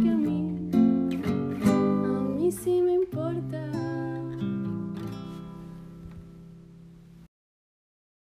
[1.64, 3.77] A mí sí me importa.